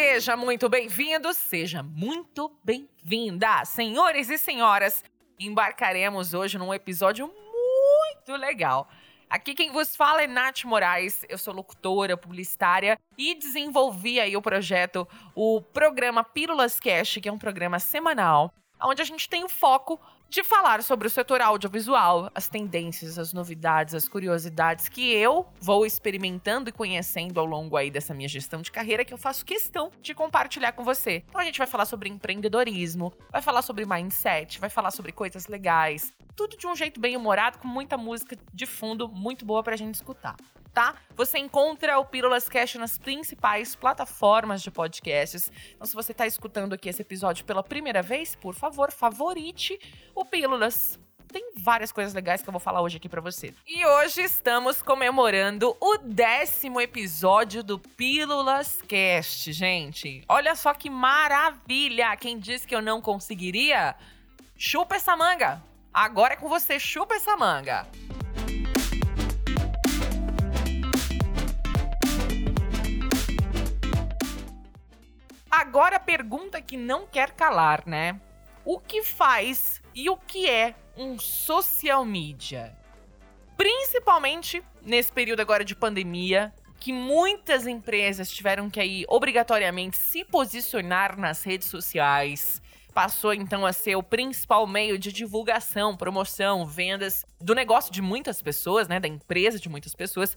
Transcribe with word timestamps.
Seja 0.00 0.36
muito 0.36 0.68
bem-vindo, 0.68 1.34
seja 1.34 1.82
muito 1.82 2.56
bem-vinda. 2.62 3.64
Senhores 3.64 4.30
e 4.30 4.38
senhoras, 4.38 5.02
embarcaremos 5.40 6.34
hoje 6.34 6.56
num 6.56 6.72
episódio 6.72 7.26
muito 7.26 8.40
legal. 8.40 8.88
Aqui 9.28 9.56
quem 9.56 9.72
vos 9.72 9.96
fala 9.96 10.22
é 10.22 10.28
Nath 10.28 10.62
Moraes, 10.62 11.24
eu 11.28 11.36
sou 11.36 11.52
locutora, 11.52 12.16
publicitária 12.16 12.96
e 13.18 13.34
desenvolvi 13.34 14.20
aí 14.20 14.36
o 14.36 14.40
projeto, 14.40 15.06
o 15.34 15.60
programa 15.60 16.22
Pílulas 16.22 16.78
Cash, 16.78 17.18
que 17.20 17.28
é 17.28 17.32
um 17.32 17.38
programa 17.38 17.80
semanal, 17.80 18.54
onde 18.80 19.02
a 19.02 19.04
gente 19.04 19.28
tem 19.28 19.42
o 19.42 19.48
foco 19.48 20.00
de 20.28 20.44
falar 20.44 20.82
sobre 20.82 21.06
o 21.06 21.10
setor 21.10 21.40
audiovisual, 21.40 22.30
as 22.34 22.48
tendências, 22.48 23.18
as 23.18 23.32
novidades, 23.32 23.94
as 23.94 24.06
curiosidades 24.06 24.88
que 24.88 25.10
eu 25.12 25.46
vou 25.60 25.86
experimentando 25.86 26.68
e 26.68 26.72
conhecendo 26.72 27.40
ao 27.40 27.46
longo 27.46 27.76
aí 27.76 27.90
dessa 27.90 28.12
minha 28.12 28.28
gestão 28.28 28.60
de 28.60 28.70
carreira 28.70 29.04
que 29.04 29.14
eu 29.14 29.18
faço 29.18 29.44
questão 29.44 29.90
de 30.02 30.14
compartilhar 30.14 30.72
com 30.72 30.84
você. 30.84 31.24
Então 31.28 31.40
a 31.40 31.44
gente 31.44 31.58
vai 31.58 31.66
falar 31.66 31.86
sobre 31.86 32.08
empreendedorismo, 32.08 33.12
vai 33.32 33.40
falar 33.40 33.62
sobre 33.62 33.86
mindset, 33.86 34.60
vai 34.60 34.68
falar 34.68 34.90
sobre 34.90 35.12
coisas 35.12 35.46
legais, 35.46 36.12
tudo 36.36 36.56
de 36.56 36.66
um 36.66 36.76
jeito 36.76 37.00
bem 37.00 37.16
humorado 37.16 37.58
com 37.58 37.66
muita 37.66 37.96
música 37.96 38.36
de 38.52 38.66
fundo 38.66 39.08
muito 39.08 39.44
boa 39.44 39.62
pra 39.62 39.76
gente 39.76 39.94
escutar 39.94 40.36
tá? 40.72 40.94
Você 41.16 41.38
encontra 41.38 41.98
o 41.98 42.04
Pílulas 42.04 42.48
Cash 42.48 42.76
nas 42.76 42.98
principais 42.98 43.74
plataformas 43.74 44.62
de 44.62 44.70
podcasts. 44.70 45.50
Então, 45.74 45.86
se 45.86 45.94
você 45.94 46.12
está 46.12 46.26
escutando 46.26 46.72
aqui 46.72 46.88
esse 46.88 47.02
episódio 47.02 47.44
pela 47.44 47.62
primeira 47.62 48.02
vez, 48.02 48.34
por 48.34 48.54
favor, 48.54 48.90
favorite 48.90 49.78
o 50.14 50.24
Pílulas 50.24 50.98
tem 51.28 51.52
várias 51.58 51.92
coisas 51.92 52.14
legais 52.14 52.42
que 52.42 52.48
eu 52.48 52.52
vou 52.52 52.60
falar 52.60 52.80
hoje 52.80 52.96
aqui 52.96 53.08
para 53.08 53.20
você. 53.20 53.54
E 53.66 53.84
hoje 53.84 54.22
estamos 54.22 54.80
comemorando 54.82 55.76
o 55.78 55.98
décimo 55.98 56.80
episódio 56.80 57.62
do 57.62 57.78
Pílulas 57.78 58.80
Cast, 58.88 59.52
gente. 59.52 60.24
Olha 60.26 60.54
só 60.56 60.72
que 60.72 60.88
maravilha! 60.88 62.16
Quem 62.16 62.38
disse 62.38 62.66
que 62.66 62.74
eu 62.74 62.82
não 62.82 63.00
conseguiria? 63.00 63.94
Chupa 64.56 64.96
essa 64.96 65.16
manga! 65.16 65.62
Agora 65.92 66.34
é 66.34 66.36
com 66.36 66.48
você, 66.48 66.80
chupa 66.80 67.14
essa 67.14 67.36
manga! 67.36 67.86
Agora 75.60 75.96
a 75.96 76.00
pergunta 76.00 76.62
que 76.62 76.76
não 76.76 77.04
quer 77.04 77.32
calar, 77.32 77.82
né? 77.84 78.20
O 78.64 78.78
que 78.78 79.02
faz 79.02 79.82
e 79.92 80.08
o 80.08 80.16
que 80.16 80.48
é 80.48 80.76
um 80.96 81.18
social 81.18 82.04
media? 82.04 82.78
Principalmente 83.56 84.62
nesse 84.80 85.10
período 85.10 85.40
agora 85.40 85.64
de 85.64 85.74
pandemia, 85.74 86.54
que 86.78 86.92
muitas 86.92 87.66
empresas 87.66 88.30
tiveram 88.30 88.70
que 88.70 88.78
aí 88.78 89.04
obrigatoriamente 89.08 89.98
se 89.98 90.24
posicionar 90.24 91.18
nas 91.18 91.42
redes 91.42 91.66
sociais. 91.66 92.62
Passou 92.94 93.34
então 93.34 93.66
a 93.66 93.72
ser 93.72 93.96
o 93.96 94.02
principal 94.02 94.64
meio 94.64 94.96
de 94.96 95.12
divulgação, 95.12 95.96
promoção, 95.96 96.66
vendas 96.66 97.24
do 97.40 97.52
negócio 97.52 97.92
de 97.92 98.00
muitas 98.00 98.40
pessoas, 98.40 98.86
né, 98.86 99.00
da 99.00 99.08
empresa 99.08 99.58
de 99.58 99.68
muitas 99.68 99.92
pessoas. 99.92 100.36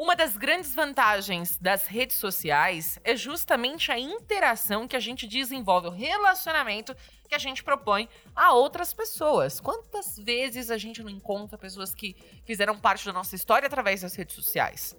Uma 0.00 0.16
das 0.16 0.34
grandes 0.34 0.74
vantagens 0.74 1.58
das 1.58 1.86
redes 1.86 2.16
sociais 2.16 2.98
é 3.04 3.14
justamente 3.14 3.92
a 3.92 3.98
interação 3.98 4.88
que 4.88 4.96
a 4.96 4.98
gente 4.98 5.26
desenvolve, 5.26 5.88
o 5.88 5.90
relacionamento 5.90 6.96
que 7.28 7.34
a 7.34 7.38
gente 7.38 7.62
propõe 7.62 8.08
a 8.34 8.54
outras 8.54 8.94
pessoas. 8.94 9.60
Quantas 9.60 10.18
vezes 10.18 10.70
a 10.70 10.78
gente 10.78 11.02
não 11.02 11.10
encontra 11.10 11.58
pessoas 11.58 11.94
que 11.94 12.16
fizeram 12.46 12.80
parte 12.80 13.04
da 13.04 13.12
nossa 13.12 13.36
história 13.36 13.66
através 13.66 14.00
das 14.00 14.14
redes 14.14 14.34
sociais? 14.34 14.96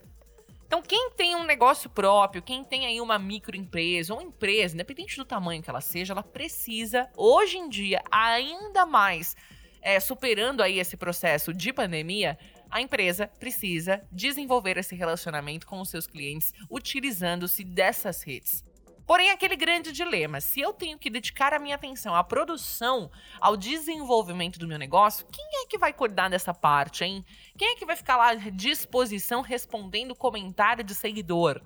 Então, 0.68 0.84
quem 0.84 1.10
tem 1.18 1.36
um 1.36 1.46
negócio 1.46 1.90
próprio, 1.90 2.44
quem 2.44 2.64
tem 2.64 2.86
aí 2.86 3.02
uma 3.02 3.18
microempresa 3.18 4.14
ou 4.14 4.22
empresa, 4.22 4.76
independente 4.76 5.18
do 5.18 5.26
tamanho 5.26 5.64
que 5.64 5.70
ela 5.72 5.82
seja, 5.82 6.14
ela 6.14 6.22
precisa, 6.22 7.10
hoje 7.18 7.58
em 7.58 7.68
dia, 7.70 8.04
ainda 8.12 8.86
mais, 8.86 9.36
é, 9.82 10.00
superando 10.00 10.62
aí 10.62 10.78
esse 10.78 10.96
processo 10.96 11.52
de 11.52 11.74
pandemia, 11.74 12.38
a 12.72 12.80
empresa 12.80 13.28
precisa 13.28 14.02
desenvolver 14.12 14.78
esse 14.78 14.96
relacionamento 14.96 15.68
com 15.68 15.82
os 15.82 15.90
seus 15.90 16.08
clientes 16.08 16.54
utilizando-se 16.70 17.64
dessas 17.64 18.24
redes. 18.24 18.64
Porém, 19.06 19.30
aquele 19.30 19.58
grande 19.58 19.92
dilema: 19.92 20.40
se 20.40 20.62
eu 20.62 20.72
tenho 20.72 20.98
que 20.98 21.10
dedicar 21.10 21.54
a 21.54 21.60
minha 21.60 21.76
atenção 21.76 22.16
à 22.16 22.24
produção, 22.24 23.12
ao 23.42 23.58
desenvolvimento 23.58 24.58
do 24.58 24.68
meu 24.68 24.80
negócio, 24.80 25.28
quem 25.30 25.46
é 25.64 25.66
que 25.68 25.78
vai 25.78 25.92
cuidar 25.92 26.30
dessa 26.30 26.54
parte, 26.54 27.04
hein? 27.04 27.26
Quem 27.58 27.74
é 27.74 27.76
que 27.76 27.86
vai 27.86 27.98
ficar 27.98 28.16
lá 28.16 28.30
à 28.30 28.36
disposição 28.36 29.42
respondendo 29.42 30.16
comentário 30.16 30.84
de 30.84 30.96
seguidor? 30.96 31.62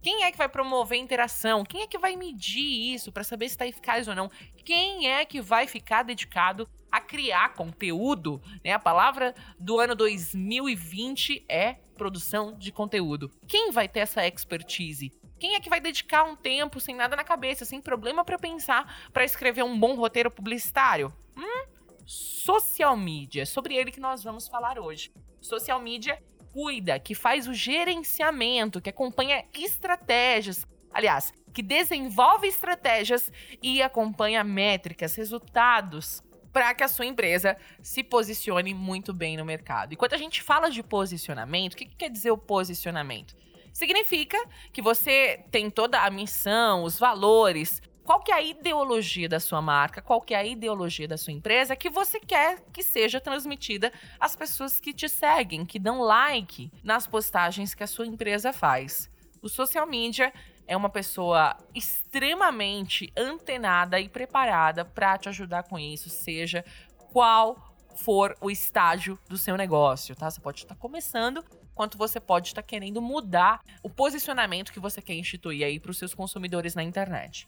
Quem 0.00 0.22
é 0.22 0.30
que 0.30 0.38
vai 0.38 0.48
promover 0.48 0.98
interação? 0.98 1.64
Quem 1.64 1.80
é 1.80 1.86
que 1.86 1.98
vai 1.98 2.14
medir 2.14 2.94
isso 2.94 3.10
para 3.10 3.24
saber 3.24 3.48
se 3.48 3.54
está 3.54 3.66
eficaz 3.66 4.06
ou 4.06 4.14
não? 4.14 4.30
Quem 4.64 5.10
é 5.10 5.24
que 5.24 5.40
vai 5.40 5.66
ficar 5.66 6.02
dedicado 6.02 6.68
a 6.94 7.00
criar 7.00 7.54
conteúdo? 7.54 8.40
Né? 8.64 8.72
A 8.72 8.78
palavra 8.78 9.34
do 9.58 9.80
ano 9.80 9.96
2020 9.96 11.44
é 11.48 11.72
produção 11.96 12.56
de 12.56 12.70
conteúdo. 12.70 13.32
Quem 13.48 13.72
vai 13.72 13.88
ter 13.88 14.00
essa 14.00 14.24
expertise? 14.24 15.12
Quem 15.40 15.56
é 15.56 15.60
que 15.60 15.68
vai 15.68 15.80
dedicar 15.80 16.22
um 16.22 16.36
tempo 16.36 16.78
sem 16.78 16.94
nada 16.94 17.16
na 17.16 17.24
cabeça, 17.24 17.64
sem 17.64 17.80
problema 17.80 18.24
para 18.24 18.38
pensar, 18.38 19.10
para 19.12 19.24
escrever 19.24 19.64
um 19.64 19.76
bom 19.76 19.96
roteiro 19.96 20.30
publicitário? 20.30 21.12
Hum? 21.36 21.66
Social 22.06 22.96
media, 22.96 23.42
é 23.42 23.46
sobre 23.46 23.74
ele 23.74 23.90
que 23.90 23.98
nós 23.98 24.22
vamos 24.22 24.46
falar 24.46 24.78
hoje. 24.78 25.12
Social 25.40 25.80
media 25.80 26.22
cuida, 26.52 27.00
que 27.00 27.16
faz 27.16 27.48
o 27.48 27.52
gerenciamento, 27.52 28.80
que 28.80 28.90
acompanha 28.90 29.44
estratégias. 29.52 30.64
Aliás, 30.92 31.32
que 31.52 31.60
desenvolve 31.60 32.46
estratégias 32.46 33.32
e 33.60 33.82
acompanha 33.82 34.44
métricas, 34.44 35.16
resultados 35.16 36.22
para 36.54 36.72
que 36.72 36.84
a 36.84 36.88
sua 36.88 37.04
empresa 37.04 37.56
se 37.82 38.04
posicione 38.04 38.72
muito 38.72 39.12
bem 39.12 39.36
no 39.36 39.44
mercado. 39.44 39.92
E 39.92 39.96
quando 39.96 40.14
a 40.14 40.16
gente 40.16 40.40
fala 40.40 40.70
de 40.70 40.84
posicionamento, 40.84 41.74
o 41.74 41.76
que, 41.76 41.84
que 41.84 41.96
quer 41.96 42.08
dizer 42.08 42.30
o 42.30 42.38
posicionamento? 42.38 43.36
Significa 43.72 44.38
que 44.72 44.80
você 44.80 45.44
tem 45.50 45.68
toda 45.68 46.00
a 46.00 46.08
missão, 46.10 46.84
os 46.84 46.96
valores, 46.96 47.82
qual 48.04 48.20
que 48.20 48.30
é 48.30 48.36
a 48.36 48.40
ideologia 48.40 49.28
da 49.28 49.40
sua 49.40 49.60
marca, 49.60 50.00
qual 50.00 50.20
que 50.20 50.32
é 50.32 50.36
a 50.36 50.46
ideologia 50.46 51.08
da 51.08 51.16
sua 51.16 51.32
empresa 51.32 51.74
que 51.74 51.90
você 51.90 52.20
quer 52.20 52.60
que 52.72 52.84
seja 52.84 53.20
transmitida 53.20 53.92
às 54.20 54.36
pessoas 54.36 54.78
que 54.78 54.92
te 54.92 55.08
seguem, 55.08 55.66
que 55.66 55.80
dão 55.80 56.02
like 56.02 56.70
nas 56.84 57.04
postagens 57.04 57.74
que 57.74 57.82
a 57.82 57.88
sua 57.88 58.06
empresa 58.06 58.52
faz. 58.52 59.10
O 59.42 59.48
social 59.48 59.88
media 59.88 60.32
é 60.66 60.76
uma 60.76 60.88
pessoa 60.88 61.56
extremamente 61.74 63.12
antenada 63.16 64.00
e 64.00 64.08
preparada 64.08 64.84
para 64.84 65.18
te 65.18 65.28
ajudar 65.28 65.64
com 65.64 65.78
isso, 65.78 66.08
seja 66.08 66.64
qual 67.12 67.74
for 67.96 68.36
o 68.40 68.50
estágio 68.50 69.18
do 69.28 69.38
seu 69.38 69.56
negócio, 69.56 70.16
tá? 70.16 70.30
Você 70.30 70.40
pode 70.40 70.60
estar 70.60 70.74
começando, 70.74 71.44
quanto 71.74 71.96
você 71.96 72.18
pode 72.18 72.48
estar 72.48 72.62
querendo 72.62 73.00
mudar 73.00 73.60
o 73.82 73.90
posicionamento 73.90 74.72
que 74.72 74.80
você 74.80 75.00
quer 75.00 75.14
instituir 75.14 75.64
aí 75.64 75.78
para 75.78 75.90
os 75.90 75.98
seus 75.98 76.14
consumidores 76.14 76.74
na 76.74 76.82
internet. 76.82 77.46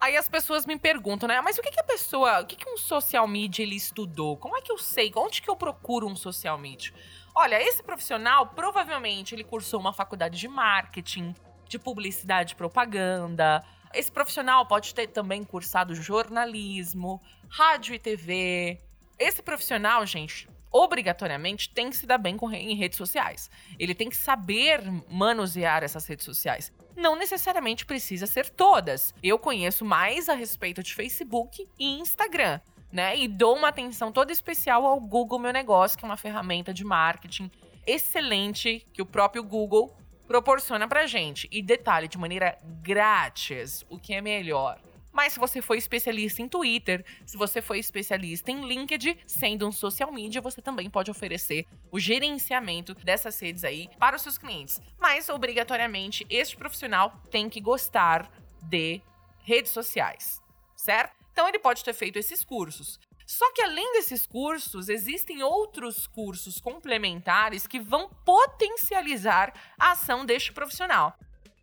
Aí 0.00 0.16
as 0.16 0.28
pessoas 0.28 0.66
me 0.66 0.78
perguntam, 0.78 1.28
né? 1.28 1.40
Mas 1.40 1.56
o 1.56 1.62
que, 1.62 1.70
que 1.70 1.80
a 1.80 1.84
pessoa, 1.84 2.40
o 2.40 2.46
que, 2.46 2.56
que 2.56 2.68
um 2.68 2.76
social 2.76 3.26
media 3.26 3.62
ele 3.62 3.76
estudou? 3.76 4.36
Como 4.36 4.56
é 4.56 4.60
que 4.60 4.70
eu 4.70 4.76
sei? 4.76 5.10
Onde 5.16 5.40
que 5.40 5.48
eu 5.48 5.56
procuro 5.56 6.06
um 6.06 6.16
social 6.16 6.58
media? 6.58 6.92
Olha, 7.34 7.60
esse 7.62 7.82
profissional 7.82 8.48
provavelmente 8.48 9.34
ele 9.34 9.44
cursou 9.44 9.80
uma 9.80 9.92
faculdade 9.92 10.38
de 10.38 10.46
marketing, 10.46 11.34
de 11.74 11.78
publicidade 11.78 12.52
e 12.52 12.56
propaganda. 12.56 13.64
Esse 13.92 14.10
profissional 14.10 14.64
pode 14.66 14.94
ter 14.94 15.08
também 15.08 15.42
cursado 15.42 15.94
jornalismo, 15.94 17.20
rádio 17.48 17.94
e 17.94 17.98
TV. 17.98 18.78
Esse 19.18 19.42
profissional, 19.42 20.06
gente, 20.06 20.48
obrigatoriamente 20.70 21.68
tem 21.70 21.90
que 21.90 21.96
se 21.96 22.06
dar 22.06 22.18
bem 22.18 22.36
com, 22.36 22.50
em 22.52 22.76
redes 22.76 22.96
sociais. 22.96 23.50
Ele 23.78 23.94
tem 23.94 24.08
que 24.08 24.16
saber 24.16 24.80
manusear 25.08 25.82
essas 25.82 26.06
redes 26.06 26.24
sociais 26.24 26.72
não 26.96 27.16
necessariamente 27.16 27.84
precisa 27.84 28.24
ser 28.24 28.48
todas. 28.50 29.12
Eu 29.20 29.36
conheço 29.36 29.84
mais 29.84 30.28
a 30.28 30.34
respeito 30.34 30.80
de 30.80 30.94
Facebook 30.94 31.66
e 31.76 31.98
Instagram. 31.98 32.60
Né? 32.92 33.18
E 33.18 33.26
dou 33.26 33.56
uma 33.56 33.66
atenção 33.66 34.12
toda 34.12 34.30
especial 34.30 34.86
ao 34.86 35.00
Google 35.00 35.40
Meu 35.40 35.52
Negócio, 35.52 35.98
que 35.98 36.04
é 36.04 36.08
uma 36.08 36.16
ferramenta 36.16 36.72
de 36.72 36.84
marketing 36.84 37.50
excelente 37.86 38.86
que 38.92 39.02
o 39.02 39.06
próprio 39.06 39.42
Google 39.42 39.94
proporciona 40.26 40.88
pra 40.88 41.06
gente. 41.06 41.48
E 41.50 41.62
detalhe, 41.62 42.08
de 42.08 42.18
maneira 42.18 42.58
grátis, 42.82 43.84
o 43.88 43.98
que 43.98 44.14
é 44.14 44.20
melhor. 44.20 44.80
Mas 45.14 45.34
se 45.34 45.38
você 45.38 45.62
for 45.62 45.76
especialista 45.76 46.42
em 46.42 46.48
Twitter, 46.48 47.04
se 47.24 47.36
você 47.36 47.62
for 47.62 47.76
especialista 47.76 48.50
em 48.50 48.66
LinkedIn, 48.66 49.16
sendo 49.24 49.68
um 49.68 49.70
social 49.70 50.10
media, 50.10 50.40
você 50.40 50.60
também 50.60 50.90
pode 50.90 51.08
oferecer 51.08 51.66
o 51.92 52.00
gerenciamento 52.00 52.94
dessas 52.96 53.38
redes 53.38 53.62
aí 53.62 53.88
para 53.96 54.16
os 54.16 54.22
seus 54.22 54.36
clientes. 54.36 54.82
Mas, 54.98 55.28
obrigatoriamente, 55.28 56.26
este 56.28 56.56
profissional 56.56 57.14
tem 57.30 57.48
que 57.48 57.60
gostar 57.60 58.28
de 58.60 59.00
redes 59.44 59.70
sociais, 59.70 60.42
certo? 60.74 61.14
Então, 61.30 61.48
ele 61.48 61.60
pode 61.60 61.84
ter 61.84 61.92
feito 61.92 62.18
esses 62.18 62.42
cursos. 62.42 62.98
Só 63.26 63.52
que 63.52 63.62
além 63.62 63.92
desses 63.92 64.26
cursos, 64.26 64.88
existem 64.88 65.42
outros 65.42 66.06
cursos 66.06 66.60
complementares 66.60 67.66
que 67.66 67.80
vão 67.80 68.10
potencializar 68.24 69.52
a 69.78 69.92
ação 69.92 70.26
deste 70.26 70.52
profissional. 70.52 71.16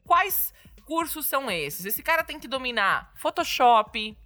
Quais 0.06 0.54
cursos 0.86 1.25
são 1.25 1.50
esses? 1.52 1.86
Esse 1.86 2.02
cara 2.02 2.24
tem 2.24 2.40
que 2.40 2.48
dominar 2.48 3.12
Photoshop, 3.16 4.18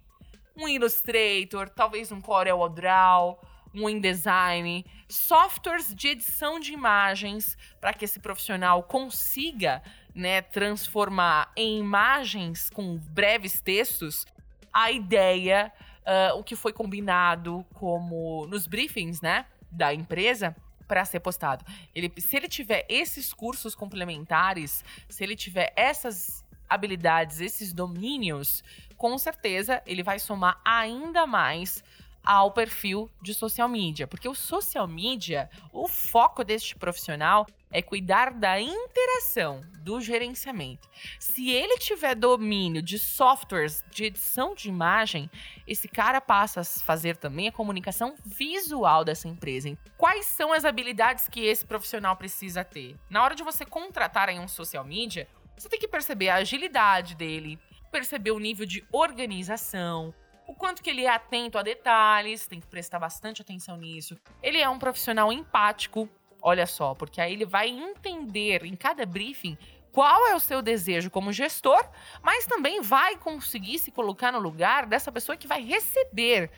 um 0.56 0.66
Illustrator, 0.66 1.68
talvez 1.68 2.10
um 2.10 2.20
Corel 2.20 2.66
Draw, 2.70 3.38
um 3.74 3.88
InDesign, 3.88 4.86
softwares 5.06 5.94
de 5.94 6.08
edição 6.08 6.58
de 6.58 6.72
imagens 6.72 7.58
para 7.78 7.92
que 7.92 8.06
esse 8.06 8.18
profissional 8.18 8.82
consiga 8.82 9.82
né, 10.14 10.40
transformar 10.40 11.52
em 11.54 11.78
imagens 11.78 12.70
com 12.70 12.96
breves 12.96 13.60
textos 13.60 14.24
a 14.72 14.90
ideia, 14.90 15.72
uh, 16.06 16.38
o 16.38 16.44
que 16.44 16.54
foi 16.54 16.72
combinado 16.72 17.64
como 17.74 18.46
nos 18.46 18.66
briefings, 18.66 19.20
né, 19.20 19.46
da 19.70 19.92
empresa 19.92 20.56
para 20.86 21.04
ser 21.04 21.20
postado. 21.20 21.64
Ele, 21.94 22.12
se 22.18 22.36
ele 22.36 22.48
tiver 22.48 22.86
esses 22.88 23.32
cursos 23.32 23.74
complementares, 23.74 24.84
se 25.08 25.24
ele 25.24 25.34
tiver 25.34 25.72
essas 25.76 26.44
habilidades, 26.68 27.40
esses 27.40 27.72
domínios, 27.72 28.62
com 28.96 29.16
certeza 29.18 29.82
ele 29.86 30.02
vai 30.02 30.18
somar 30.18 30.60
ainda 30.64 31.26
mais 31.26 31.82
ao 32.24 32.50
perfil 32.50 33.08
de 33.22 33.32
social 33.32 33.68
media, 33.68 34.06
porque 34.06 34.28
o 34.28 34.34
social 34.34 34.88
media, 34.88 35.48
o 35.72 35.86
foco 35.86 36.42
deste 36.42 36.74
profissional 36.74 37.46
é 37.70 37.82
cuidar 37.82 38.32
da 38.32 38.60
interação, 38.60 39.60
do 39.80 40.00
gerenciamento. 40.00 40.88
Se 41.18 41.50
ele 41.50 41.78
tiver 41.78 42.14
domínio 42.14 42.82
de 42.82 42.98
softwares 42.98 43.84
de 43.90 44.04
edição 44.04 44.54
de 44.54 44.68
imagem, 44.68 45.30
esse 45.66 45.88
cara 45.88 46.20
passa 46.20 46.60
a 46.60 46.64
fazer 46.64 47.16
também 47.16 47.48
a 47.48 47.52
comunicação 47.52 48.14
visual 48.24 49.04
dessa 49.04 49.28
empresa. 49.28 49.76
Quais 49.96 50.26
são 50.26 50.52
as 50.52 50.64
habilidades 50.64 51.28
que 51.28 51.44
esse 51.44 51.64
profissional 51.64 52.16
precisa 52.16 52.64
ter? 52.64 52.96
Na 53.10 53.22
hora 53.22 53.34
de 53.34 53.42
você 53.42 53.64
contratar 53.64 54.28
em 54.28 54.40
um 54.40 54.48
social 54.48 54.84
media, 54.84 55.28
você 55.56 55.68
tem 55.68 55.78
que 55.78 55.88
perceber 55.88 56.28
a 56.28 56.36
agilidade 56.36 57.14
dele, 57.14 57.58
perceber 57.90 58.30
o 58.30 58.38
nível 58.38 58.66
de 58.66 58.84
organização, 58.92 60.14
o 60.46 60.54
quanto 60.54 60.82
que 60.82 60.90
ele 60.90 61.04
é 61.04 61.08
atento 61.08 61.58
a 61.58 61.62
detalhes, 61.62 62.46
tem 62.46 62.60
que 62.60 62.66
prestar 62.66 62.98
bastante 62.98 63.42
atenção 63.42 63.76
nisso. 63.76 64.16
Ele 64.42 64.58
é 64.58 64.68
um 64.68 64.78
profissional 64.78 65.32
empático, 65.32 66.08
olha 66.42 66.66
só, 66.66 66.94
porque 66.94 67.20
aí 67.20 67.32
ele 67.32 67.44
vai 67.44 67.68
entender 67.68 68.64
em 68.64 68.76
cada 68.76 69.04
briefing 69.04 69.56
qual 69.92 70.26
é 70.26 70.34
o 70.34 70.40
seu 70.40 70.60
desejo 70.60 71.10
como 71.10 71.32
gestor, 71.32 71.82
mas 72.22 72.44
também 72.44 72.82
vai 72.82 73.16
conseguir 73.16 73.78
se 73.78 73.90
colocar 73.90 74.30
no 74.30 74.38
lugar 74.38 74.84
dessa 74.84 75.10
pessoa 75.10 75.36
que 75.36 75.46
vai 75.46 75.62
receber 75.62 76.50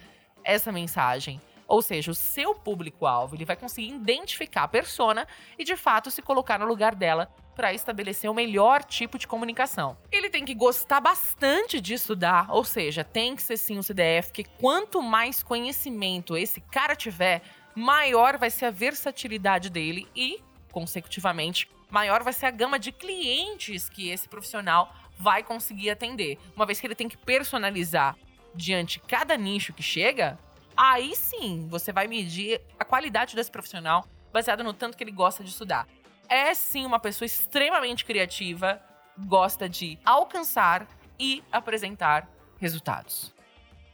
essa 0.42 0.72
mensagem. 0.72 1.40
Ou 1.68 1.82
seja, 1.82 2.10
o 2.10 2.14
seu 2.14 2.54
público-alvo, 2.54 3.36
ele 3.36 3.44
vai 3.44 3.54
conseguir 3.54 3.94
identificar 3.94 4.64
a 4.64 4.68
persona 4.68 5.28
e 5.58 5.64
de 5.64 5.76
fato 5.76 6.10
se 6.10 6.22
colocar 6.22 6.58
no 6.58 6.66
lugar 6.66 6.94
dela 6.94 7.30
para 7.54 7.74
estabelecer 7.74 8.30
o 8.30 8.34
melhor 8.34 8.82
tipo 8.82 9.18
de 9.18 9.26
comunicação. 9.26 9.98
Ele 10.10 10.30
tem 10.30 10.44
que 10.44 10.54
gostar 10.54 11.00
bastante 11.00 11.80
de 11.80 11.92
estudar, 11.94 12.46
ou 12.50 12.64
seja, 12.64 13.04
tem 13.04 13.36
que 13.36 13.42
ser 13.42 13.56
sim 13.56 13.78
um 13.78 13.82
CDF, 13.82 14.32
que 14.32 14.44
quanto 14.44 15.02
mais 15.02 15.42
conhecimento 15.42 16.36
esse 16.36 16.60
cara 16.60 16.96
tiver, 16.96 17.42
maior 17.74 18.38
vai 18.38 18.50
ser 18.50 18.66
a 18.66 18.70
versatilidade 18.70 19.70
dele 19.70 20.08
e, 20.14 20.42
consecutivamente, 20.72 21.68
maior 21.90 22.22
vai 22.22 22.32
ser 22.32 22.46
a 22.46 22.50
gama 22.50 22.78
de 22.78 22.92
clientes 22.92 23.88
que 23.88 24.10
esse 24.10 24.28
profissional 24.28 24.94
vai 25.18 25.42
conseguir 25.42 25.90
atender. 25.90 26.38
Uma 26.54 26.66
vez 26.66 26.80
que 26.80 26.86
ele 26.86 26.94
tem 26.94 27.08
que 27.08 27.16
personalizar 27.16 28.16
diante 28.54 29.00
cada 29.00 29.36
nicho 29.36 29.72
que 29.72 29.82
chega, 29.82 30.38
aí 30.76 31.14
sim 31.14 31.66
você 31.68 31.92
vai 31.92 32.06
medir 32.06 32.60
a 32.78 32.84
qualidade 32.84 33.34
desse 33.34 33.50
profissional 33.50 34.06
baseado 34.32 34.62
no 34.62 34.72
tanto 34.72 34.96
que 34.96 35.04
ele 35.04 35.10
gosta 35.10 35.42
de 35.42 35.50
estudar 35.50 35.86
é 36.28 36.52
sim 36.54 36.84
uma 36.84 37.00
pessoa 37.00 37.26
extremamente 37.26 38.04
criativa, 38.04 38.80
gosta 39.16 39.68
de 39.68 39.98
alcançar 40.04 40.86
e 41.18 41.42
apresentar 41.50 42.28
resultados. 42.60 43.32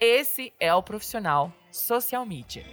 Esse 0.01 0.53
é 0.59 0.75
o 0.75 0.83
profissional 0.83 1.53
social 1.71 2.27
media. 2.27 2.65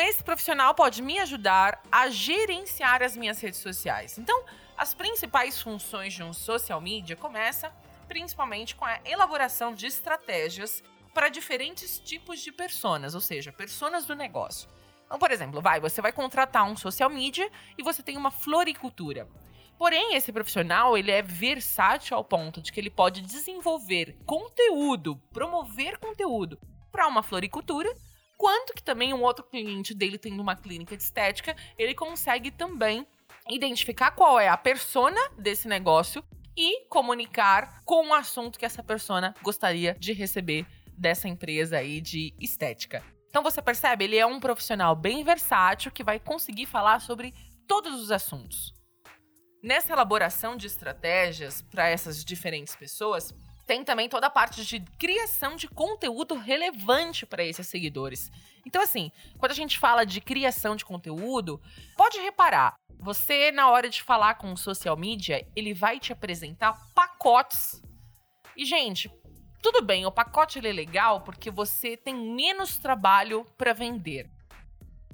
Esse 0.00 0.22
profissional 0.22 0.74
pode 0.74 1.02
me 1.02 1.18
ajudar 1.18 1.82
a 1.90 2.08
gerenciar 2.08 3.02
as 3.02 3.16
minhas 3.16 3.40
redes 3.40 3.60
sociais? 3.60 4.18
Então, 4.18 4.44
as 4.76 4.94
principais 4.94 5.60
funções 5.60 6.14
de 6.14 6.22
um 6.22 6.32
social 6.32 6.80
media 6.80 7.16
começa 7.16 7.72
principalmente 8.06 8.74
com 8.74 8.84
a 8.84 8.98
elaboração 9.04 9.74
de 9.74 9.86
estratégias 9.86 10.82
para 11.12 11.28
diferentes 11.28 11.98
tipos 11.98 12.40
de 12.40 12.50
personas, 12.50 13.14
ou 13.14 13.20
seja, 13.20 13.52
personas 13.52 14.06
do 14.06 14.14
negócio. 14.14 14.68
Então, 15.04 15.18
por 15.18 15.30
exemplo, 15.30 15.60
vai, 15.60 15.80
você 15.80 16.00
vai 16.00 16.12
contratar 16.12 16.64
um 16.64 16.76
social 16.76 17.10
media 17.10 17.50
e 17.76 17.82
você 17.82 18.02
tem 18.02 18.16
uma 18.16 18.30
floricultura. 18.30 19.28
Porém, 19.78 20.14
esse 20.14 20.32
profissional, 20.32 20.98
ele 20.98 21.10
é 21.10 21.22
versátil 21.22 22.16
ao 22.16 22.24
ponto 22.24 22.60
de 22.60 22.72
que 22.72 22.80
ele 22.80 22.90
pode 22.90 23.20
desenvolver 23.20 24.18
conteúdo, 24.26 25.16
promover 25.32 25.98
conteúdo 25.98 26.58
para 26.90 27.06
uma 27.06 27.22
floricultura, 27.22 27.88
quanto 28.38 28.72
que 28.72 28.82
também 28.82 29.12
um 29.12 29.22
outro 29.22 29.44
cliente 29.44 29.92
dele 29.92 30.16
tendo 30.16 30.40
uma 30.40 30.54
clínica 30.54 30.96
de 30.96 31.02
estética, 31.02 31.56
ele 31.76 31.92
consegue 31.92 32.52
também 32.52 33.04
identificar 33.50 34.12
qual 34.12 34.38
é 34.38 34.48
a 34.48 34.56
persona 34.56 35.20
desse 35.36 35.66
negócio 35.66 36.24
e 36.56 36.84
comunicar 36.86 37.80
com 37.84 38.08
o 38.08 38.14
assunto 38.14 38.58
que 38.58 38.64
essa 38.64 38.82
persona 38.82 39.34
gostaria 39.42 39.96
de 39.98 40.12
receber 40.12 40.64
dessa 40.96 41.28
empresa 41.28 41.78
aí 41.78 42.00
de 42.00 42.32
estética. 42.40 43.02
Então 43.28 43.42
você 43.42 43.60
percebe, 43.60 44.04
ele 44.04 44.16
é 44.16 44.26
um 44.26 44.40
profissional 44.40 44.94
bem 44.96 45.22
versátil 45.22 45.92
que 45.92 46.04
vai 46.04 46.18
conseguir 46.18 46.66
falar 46.66 47.00
sobre 47.00 47.34
todos 47.66 48.00
os 48.00 48.10
assuntos. 48.10 48.72
Nessa 49.62 49.92
elaboração 49.92 50.56
de 50.56 50.66
estratégias 50.66 51.60
para 51.62 51.88
essas 51.88 52.24
diferentes 52.24 52.74
pessoas, 52.76 53.34
tem 53.68 53.84
também 53.84 54.08
toda 54.08 54.28
a 54.28 54.30
parte 54.30 54.64
de 54.64 54.80
criação 54.98 55.54
de 55.54 55.68
conteúdo 55.68 56.34
relevante 56.34 57.26
para 57.26 57.44
esses 57.44 57.66
seguidores. 57.66 58.32
Então, 58.66 58.80
assim, 58.82 59.12
quando 59.38 59.52
a 59.52 59.54
gente 59.54 59.78
fala 59.78 60.06
de 60.06 60.22
criação 60.22 60.74
de 60.74 60.86
conteúdo, 60.86 61.60
pode 61.94 62.18
reparar, 62.18 62.76
você, 62.98 63.52
na 63.52 63.70
hora 63.70 63.90
de 63.90 64.02
falar 64.02 64.36
com 64.36 64.50
o 64.54 64.56
social 64.56 64.96
media, 64.96 65.46
ele 65.54 65.74
vai 65.74 66.00
te 66.00 66.14
apresentar 66.14 66.80
pacotes. 66.94 67.82
E, 68.56 68.64
gente, 68.64 69.10
tudo 69.62 69.82
bem, 69.82 70.06
o 70.06 70.10
pacote 70.10 70.58
é 70.58 70.72
legal 70.72 71.20
porque 71.20 71.50
você 71.50 71.94
tem 71.94 72.14
menos 72.14 72.78
trabalho 72.78 73.44
para 73.58 73.74
vender. 73.74 74.30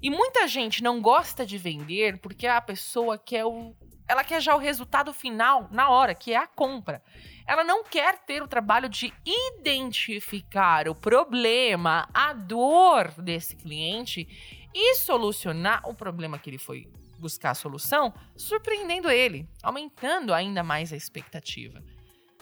E 0.00 0.08
muita 0.08 0.46
gente 0.46 0.80
não 0.80 1.02
gosta 1.02 1.44
de 1.44 1.58
vender 1.58 2.20
porque 2.20 2.46
a 2.46 2.60
pessoa 2.60 3.18
quer 3.18 3.44
o 3.44 3.74
ela 4.06 4.22
quer 4.22 4.40
já 4.40 4.54
o 4.54 4.58
resultado 4.58 5.12
final 5.12 5.66
na 5.70 5.88
hora, 5.88 6.14
que 6.14 6.32
é 6.32 6.36
a 6.36 6.46
compra. 6.46 7.02
Ela 7.46 7.62
não 7.62 7.84
quer 7.84 8.18
ter 8.24 8.42
o 8.42 8.48
trabalho 8.48 8.88
de 8.88 9.12
identificar 9.24 10.88
o 10.88 10.94
problema, 10.94 12.08
a 12.12 12.32
dor 12.32 13.12
desse 13.20 13.54
cliente 13.54 14.26
e 14.74 14.94
solucionar 14.94 15.86
o 15.88 15.94
problema 15.94 16.38
que 16.38 16.48
ele 16.50 16.58
foi 16.58 16.88
buscar 17.18 17.50
a 17.50 17.54
solução, 17.54 18.12
surpreendendo 18.36 19.10
ele, 19.10 19.48
aumentando 19.62 20.34
ainda 20.34 20.62
mais 20.62 20.92
a 20.92 20.96
expectativa. 20.96 21.82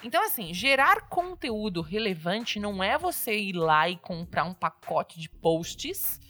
Então, 0.03 0.25
assim, 0.25 0.53
gerar 0.53 1.09
conteúdo 1.09 1.81
relevante 1.81 2.59
não 2.59 2.83
é 2.83 2.99
você 2.99 3.39
ir 3.39 3.53
lá 3.53 3.89
e 3.89 3.97
comprar 3.97 4.45
um 4.45 4.55
pacote 4.55 5.21
de 5.21 5.29
posts 5.29 6.21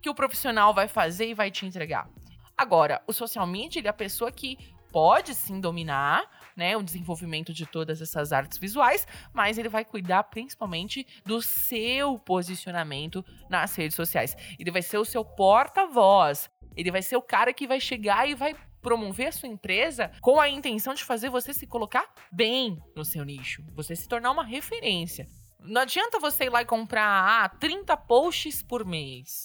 que 0.00 0.08
o 0.08 0.14
profissional 0.14 0.72
vai 0.72 0.88
fazer 0.88 1.28
e 1.28 1.34
vai 1.34 1.50
te 1.50 1.66
entregar. 1.66 2.08
Agora, 2.56 3.02
o 3.06 3.12
social 3.12 3.46
media 3.46 3.80
ele 3.80 3.88
é 3.88 3.90
a 3.90 3.94
pessoa 3.94 4.32
que 4.32 4.56
pode 4.90 5.34
sim 5.34 5.60
dominar 5.60 6.24
né, 6.56 6.76
o 6.76 6.82
desenvolvimento 6.82 7.52
de 7.52 7.66
todas 7.66 8.00
essas 8.00 8.32
artes 8.32 8.58
visuais, 8.58 9.06
mas 9.32 9.58
ele 9.58 9.68
vai 9.68 9.84
cuidar 9.84 10.24
principalmente 10.24 11.06
do 11.24 11.40
seu 11.40 12.18
posicionamento 12.18 13.24
nas 13.48 13.74
redes 13.74 13.96
sociais. 13.96 14.36
Ele 14.58 14.70
vai 14.70 14.82
ser 14.82 14.98
o 14.98 15.04
seu 15.04 15.24
porta-voz. 15.24 16.50
Ele 16.76 16.90
vai 16.90 17.02
ser 17.02 17.16
o 17.16 17.22
cara 17.22 17.52
que 17.52 17.66
vai 17.66 17.80
chegar 17.80 18.28
e 18.28 18.34
vai 18.34 18.54
promover 18.80 19.28
a 19.28 19.32
sua 19.32 19.48
empresa 19.48 20.10
com 20.20 20.40
a 20.40 20.48
intenção 20.48 20.92
de 20.92 21.04
fazer 21.04 21.30
você 21.30 21.54
se 21.54 21.66
colocar 21.66 22.12
bem 22.32 22.82
no 22.96 23.04
seu 23.04 23.24
nicho, 23.24 23.62
você 23.74 23.94
se 23.94 24.08
tornar 24.08 24.32
uma 24.32 24.44
referência. 24.44 25.28
Não 25.60 25.82
adianta 25.82 26.18
você 26.18 26.44
ir 26.44 26.50
lá 26.50 26.62
e 26.62 26.66
comprar 26.66 27.44
ah, 27.44 27.48
30 27.48 27.96
posts 27.96 28.62
por 28.62 28.84
mês. 28.84 29.44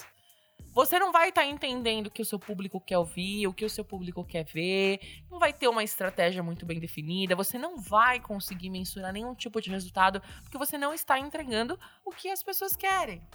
Você 0.78 1.00
não 1.00 1.12
vai 1.12 1.30
estar 1.30 1.42
tá 1.42 1.48
entendendo 1.48 2.06
o 2.06 2.12
que 2.12 2.22
o 2.22 2.26
seu 2.26 2.38
público 2.38 2.80
quer 2.80 3.00
ouvir, 3.00 3.48
o 3.48 3.54
que 3.54 3.66
o 3.66 3.70
seu 3.70 3.84
público 3.84 4.24
quer 4.24 4.44
ver, 4.44 5.00
não 5.28 5.40
vai 5.40 5.52
ter 5.52 5.68
uma 5.68 5.84
estratégia 5.84 6.44
muito 6.44 6.68
bem 6.68 6.80
definida, 6.80 7.36
você 7.36 7.58
não 7.58 7.80
vai 7.80 8.20
conseguir 8.20 8.70
mensurar 8.70 9.12
nenhum 9.12 9.34
tipo 9.34 9.60
de 9.60 9.72
resultado, 9.72 10.22
porque 10.44 10.56
você 10.56 10.78
não 10.78 10.94
está 10.94 11.18
entregando 11.18 11.80
o 12.06 12.12
que 12.12 12.30
as 12.30 12.44
pessoas 12.44 12.76
querem. 12.76 13.28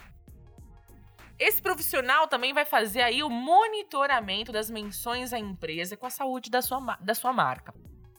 Esse 1.36 1.60
profissional 1.60 2.28
também 2.28 2.54
vai 2.54 2.64
fazer 2.64 3.02
aí 3.02 3.24
o 3.24 3.28
monitoramento 3.28 4.52
das 4.52 4.70
menções 4.70 5.32
à 5.32 5.38
empresa 5.40 5.96
com 5.96 6.06
a 6.06 6.10
saúde 6.10 6.48
da 6.48 6.62
sua, 6.62 6.96
da 7.00 7.12
sua 7.12 7.32
marca. 7.32 7.74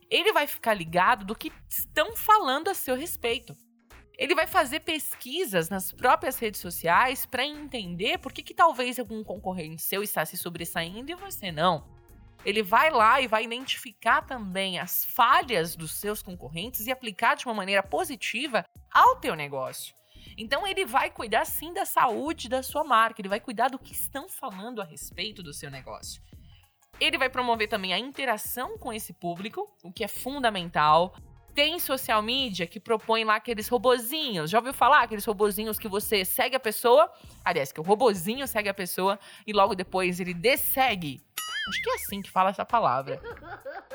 Ele 0.10 0.34
vai 0.34 0.48
ficar 0.48 0.74
ligado 0.74 1.24
do 1.24 1.34
que 1.34 1.50
estão 1.70 2.13
falando 2.13 2.68
a 2.68 2.74
seu 2.74 2.94
respeito. 2.94 3.56
Ele 4.17 4.36
vai 4.36 4.46
fazer 4.46 4.82
pesquisas 4.82 5.70
nas 5.70 5.91
próprias 5.91 6.38
redes 6.38 6.62
sociais 6.62 7.25
para 7.25 7.46
entender 7.46 8.20
por 8.20 8.32
que, 8.32 8.43
que 8.43 8.53
talvez 8.53 9.00
algum 9.00 9.24
concorrente 9.24 9.82
seu 9.82 10.03
está 10.03 10.24
se 10.25 10.38
sobressaindo 10.38 11.12
e 11.12 11.15
você 11.15 11.51
não. 11.51 11.88
Ele 12.46 12.62
vai 12.62 12.91
lá 12.91 13.22
e 13.22 13.27
vai 13.27 13.43
identificar 13.43 14.22
também 14.22 14.77
as 14.77 15.05
falhas 15.05 15.75
dos 15.75 15.93
seus 15.93 16.22
concorrentes 16.22 16.86
e 16.86 16.91
aplicar 16.91 17.36
de 17.36 17.46
uma 17.46 17.53
maneira 17.53 17.82
positiva 17.82 18.65
ao 18.91 19.15
teu 19.15 19.36
negócio. 19.36 19.96
Então 20.38 20.67
ele 20.67 20.86
vai 20.86 21.10
cuidar 21.10 21.46
sim 21.46 21.74
da 21.74 21.86
saúde 21.86 22.50
da 22.50 22.62
sua 22.62 22.84
marca, 22.84 23.22
ele 23.22 23.29
vai 23.29 23.39
cuidar 23.39 23.70
do 23.70 23.79
que 23.79 23.93
estão 23.93 24.27
falando 24.29 24.82
a 24.82 24.86
respeito 24.86 25.41
do 25.41 25.53
seu 25.53 25.72
negócio. 25.72 26.22
Ele 27.00 27.17
vai 27.17 27.29
promover 27.29 27.67
também 27.67 27.93
a 27.93 28.00
interação 28.00 28.77
com 28.77 28.93
esse 28.93 29.13
público, 29.13 29.67
o 29.84 29.91
que 29.91 30.03
é 30.03 30.08
fundamental. 30.08 31.15
Tem 31.53 31.77
social 31.79 32.22
media 32.22 32.65
que 32.65 32.79
propõe 32.79 33.24
lá 33.24 33.36
aqueles 33.36 33.67
robozinhos. 33.67 34.50
Já 34.50 34.57
ouviu 34.57 34.74
falar 34.74 35.03
aqueles 35.03 35.24
robozinhos 35.24 35.77
que 35.77 35.88
você 35.88 36.25
segue 36.25 36.55
a 36.55 36.60
pessoa? 36.60 37.12
Aliás, 37.45 37.72
que 37.72 37.79
o 37.79 37.83
robozinho 37.83 38.48
segue 38.48 38.69
a 38.69 38.74
pessoa 38.74 39.19
e 39.45 39.53
logo 39.53 39.75
depois 39.75 40.19
ele 40.19 40.33
dessegue. 40.33 41.22
Acho 41.69 41.81
que 41.81 41.89
é 41.89 41.93
assim 41.93 42.22
que 42.22 42.31
fala 42.31 42.50
essa 42.50 42.65
palavra. 42.65 43.22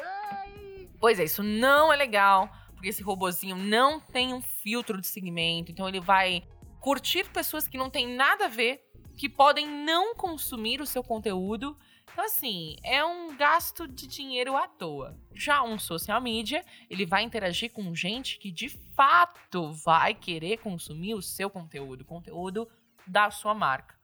Pois 1.01 1.21
é, 1.21 1.25
isso 1.25 1.45
não 1.45 1.93
é 1.93 1.97
legal, 1.97 2.51
porque 2.73 2.89
esse 2.89 3.05
robozinho 3.05 3.55
não 3.55 4.01
tem 4.01 4.35
um 4.35 4.41
filtro 4.41 5.01
de 5.01 5.07
segmento, 5.07 5.71
então 5.71 5.89
ele 5.89 6.01
vai 6.01 6.43
curtir 6.81 7.31
pessoas 7.31 7.69
que 7.69 7.79
não 7.79 7.89
têm 7.89 8.17
nada 8.17 8.47
a 8.47 8.49
ver, 8.49 8.83
que 9.17 9.29
podem 9.29 9.65
não 9.65 10.15
consumir 10.17 10.81
o 10.81 10.87
seu 10.87 11.05
conteúdo 11.05 11.79
então, 12.13 12.25
assim, 12.25 12.77
é 12.83 13.05
um 13.05 13.37
gasto 13.37 13.87
de 13.87 14.07
dinheiro 14.07 14.57
à 14.57 14.67
toa. 14.67 15.17
Já 15.35 15.63
um 15.63 15.79
social 15.79 16.21
media, 16.21 16.65
ele 16.91 17.07
vai 17.07 17.23
interagir 17.23 17.73
com 17.73 17.95
gente 17.95 18.39
que 18.39 18.51
de 18.51 18.69
fato 18.69 19.73
vai 19.73 20.15
querer 20.15 20.59
consumir 20.59 21.15
o 21.15 21.23
seu 21.23 21.49
conteúdo, 21.49 22.03
o 22.03 22.05
conteúdo 22.05 22.69
da 23.07 23.31
sua 23.31 23.55
marca. 23.55 23.97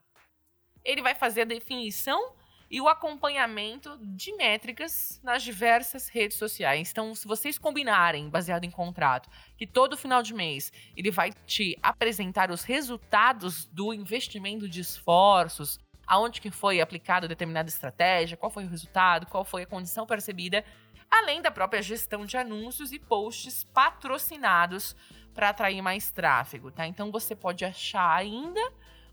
Ele 0.85 1.03
vai 1.03 1.15
fazer 1.15 1.43
a 1.43 1.47
definição 1.47 2.35
e 2.71 2.81
o 2.81 2.89
acompanhamento 2.89 3.99
de 4.03 4.35
métricas 4.35 5.21
nas 5.23 5.43
diversas 5.43 6.09
redes 6.09 6.37
sociais. 6.37 6.91
Então, 6.91 7.15
se 7.15 7.27
vocês 7.27 7.59
combinarem, 7.59 8.29
baseado 8.29 8.65
em 8.65 8.71
contrato, 8.71 9.29
que 9.57 9.67
todo 9.67 9.97
final 9.97 10.23
de 10.23 10.35
mês 10.35 10.73
ele 10.97 11.11
vai 11.11 11.31
te 11.47 11.79
apresentar 11.83 12.51
os 12.51 12.65
resultados 12.65 13.67
do 13.67 13.93
investimento 13.93 14.69
de 14.69 14.81
esforços, 14.81 15.79
aonde 16.07 16.41
que 16.41 16.51
foi 16.51 16.81
aplicada 16.81 17.29
determinada 17.29 17.69
estratégia, 17.69 18.37
qual 18.37 18.51
foi 18.51 18.65
o 18.65 18.69
resultado, 18.69 19.27
qual 19.27 19.45
foi 19.45 19.63
a 19.63 19.67
condição 19.67 20.07
percebida, 20.07 20.65
além 21.11 21.41
da 21.41 21.51
própria 21.51 21.83
gestão 21.83 22.25
de 22.27 22.37
anúncios 22.37 22.93
e 22.93 22.99
posts 22.99 23.65
patrocinados 23.65 24.97
para 25.33 25.51
atrair 25.51 25.83
mais 25.83 26.11
tráfego, 26.11 26.71
tá? 26.71 26.87
Então 26.87 27.11
você 27.11 27.35
pode 27.35 27.65
achar 27.65 28.15
ainda 28.15 28.61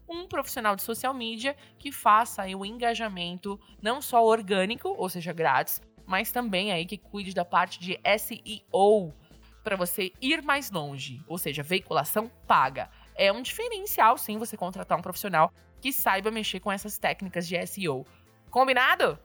um 0.08 0.28
profissional 0.28 0.76
de 0.76 0.84
social 0.84 1.14
media 1.14 1.56
que 1.80 1.92
faça 1.92 2.42
aí 2.42 2.56
o 2.56 2.66
engajamento 2.66 3.60
não 3.82 4.02
só 4.02 4.24
orgânico, 4.24 4.90
ou 4.90 5.10
seja, 5.10 5.32
grátis, 5.32 5.82
mas 6.06 6.32
também 6.32 6.72
aí 6.72 6.86
que 6.86 6.98
cuide 6.98 7.34
da 7.34 7.46
parte 7.46 7.80
de 7.80 8.00
SEO 8.18 9.14
para 9.64 9.76
você 9.76 10.12
ir 10.22 10.42
mais 10.42 10.72
longe, 10.72 11.24
ou 11.28 11.38
seja, 11.38 11.64
veiculação 11.64 12.30
paga. 12.48 12.90
É 13.22 13.32
um 13.32 13.44
diferencial 13.44 14.18
sim 14.18 14.40
você 14.40 14.58
contratar 14.58 14.98
um 14.98 15.02
profissional 15.04 15.54
que 15.80 15.94
saiba 15.94 16.32
mexer 16.32 16.60
com 16.60 16.72
essas 16.72 16.98
técnicas 16.98 17.48
de 17.48 17.56
SEO. 17.68 18.04
Combinado? 18.50 19.20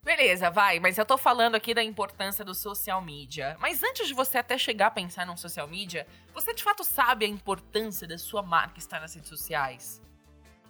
Beleza, 0.00 0.48
vai, 0.48 0.78
mas 0.78 0.96
eu 0.96 1.04
tô 1.04 1.18
falando 1.18 1.56
aqui 1.56 1.74
da 1.74 1.82
importância 1.82 2.44
do 2.44 2.54
social 2.54 3.02
media. 3.02 3.56
Mas 3.58 3.82
antes 3.82 4.06
de 4.06 4.14
você 4.14 4.38
até 4.38 4.56
chegar 4.56 4.86
a 4.86 4.90
pensar 4.92 5.26
num 5.26 5.36
social 5.36 5.66
media, 5.66 6.06
você 6.32 6.54
de 6.54 6.62
fato 6.62 6.84
sabe 6.84 7.24
a 7.24 7.28
importância 7.28 8.06
da 8.06 8.16
sua 8.16 8.44
marca 8.44 8.78
estar 8.78 9.00
nas 9.00 9.12
redes 9.12 9.28
sociais? 9.28 10.00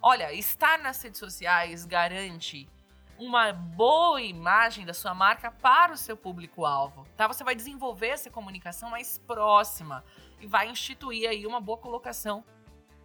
Olha, 0.01 0.33
estar 0.33 0.79
nas 0.79 0.99
redes 0.99 1.19
sociais 1.19 1.85
garante 1.85 2.67
uma 3.19 3.53
boa 3.53 4.19
imagem 4.19 4.83
da 4.83 4.95
sua 4.95 5.13
marca 5.13 5.51
para 5.51 5.93
o 5.93 5.97
seu 5.97 6.17
público-alvo, 6.17 7.05
tá? 7.15 7.27
Você 7.27 7.43
vai 7.43 7.53
desenvolver 7.53 8.07
essa 8.07 8.31
comunicação 8.31 8.89
mais 8.89 9.19
próxima 9.19 10.03
e 10.41 10.47
vai 10.47 10.69
instituir 10.69 11.29
aí 11.29 11.45
uma 11.45 11.61
boa 11.61 11.77
colocação 11.77 12.43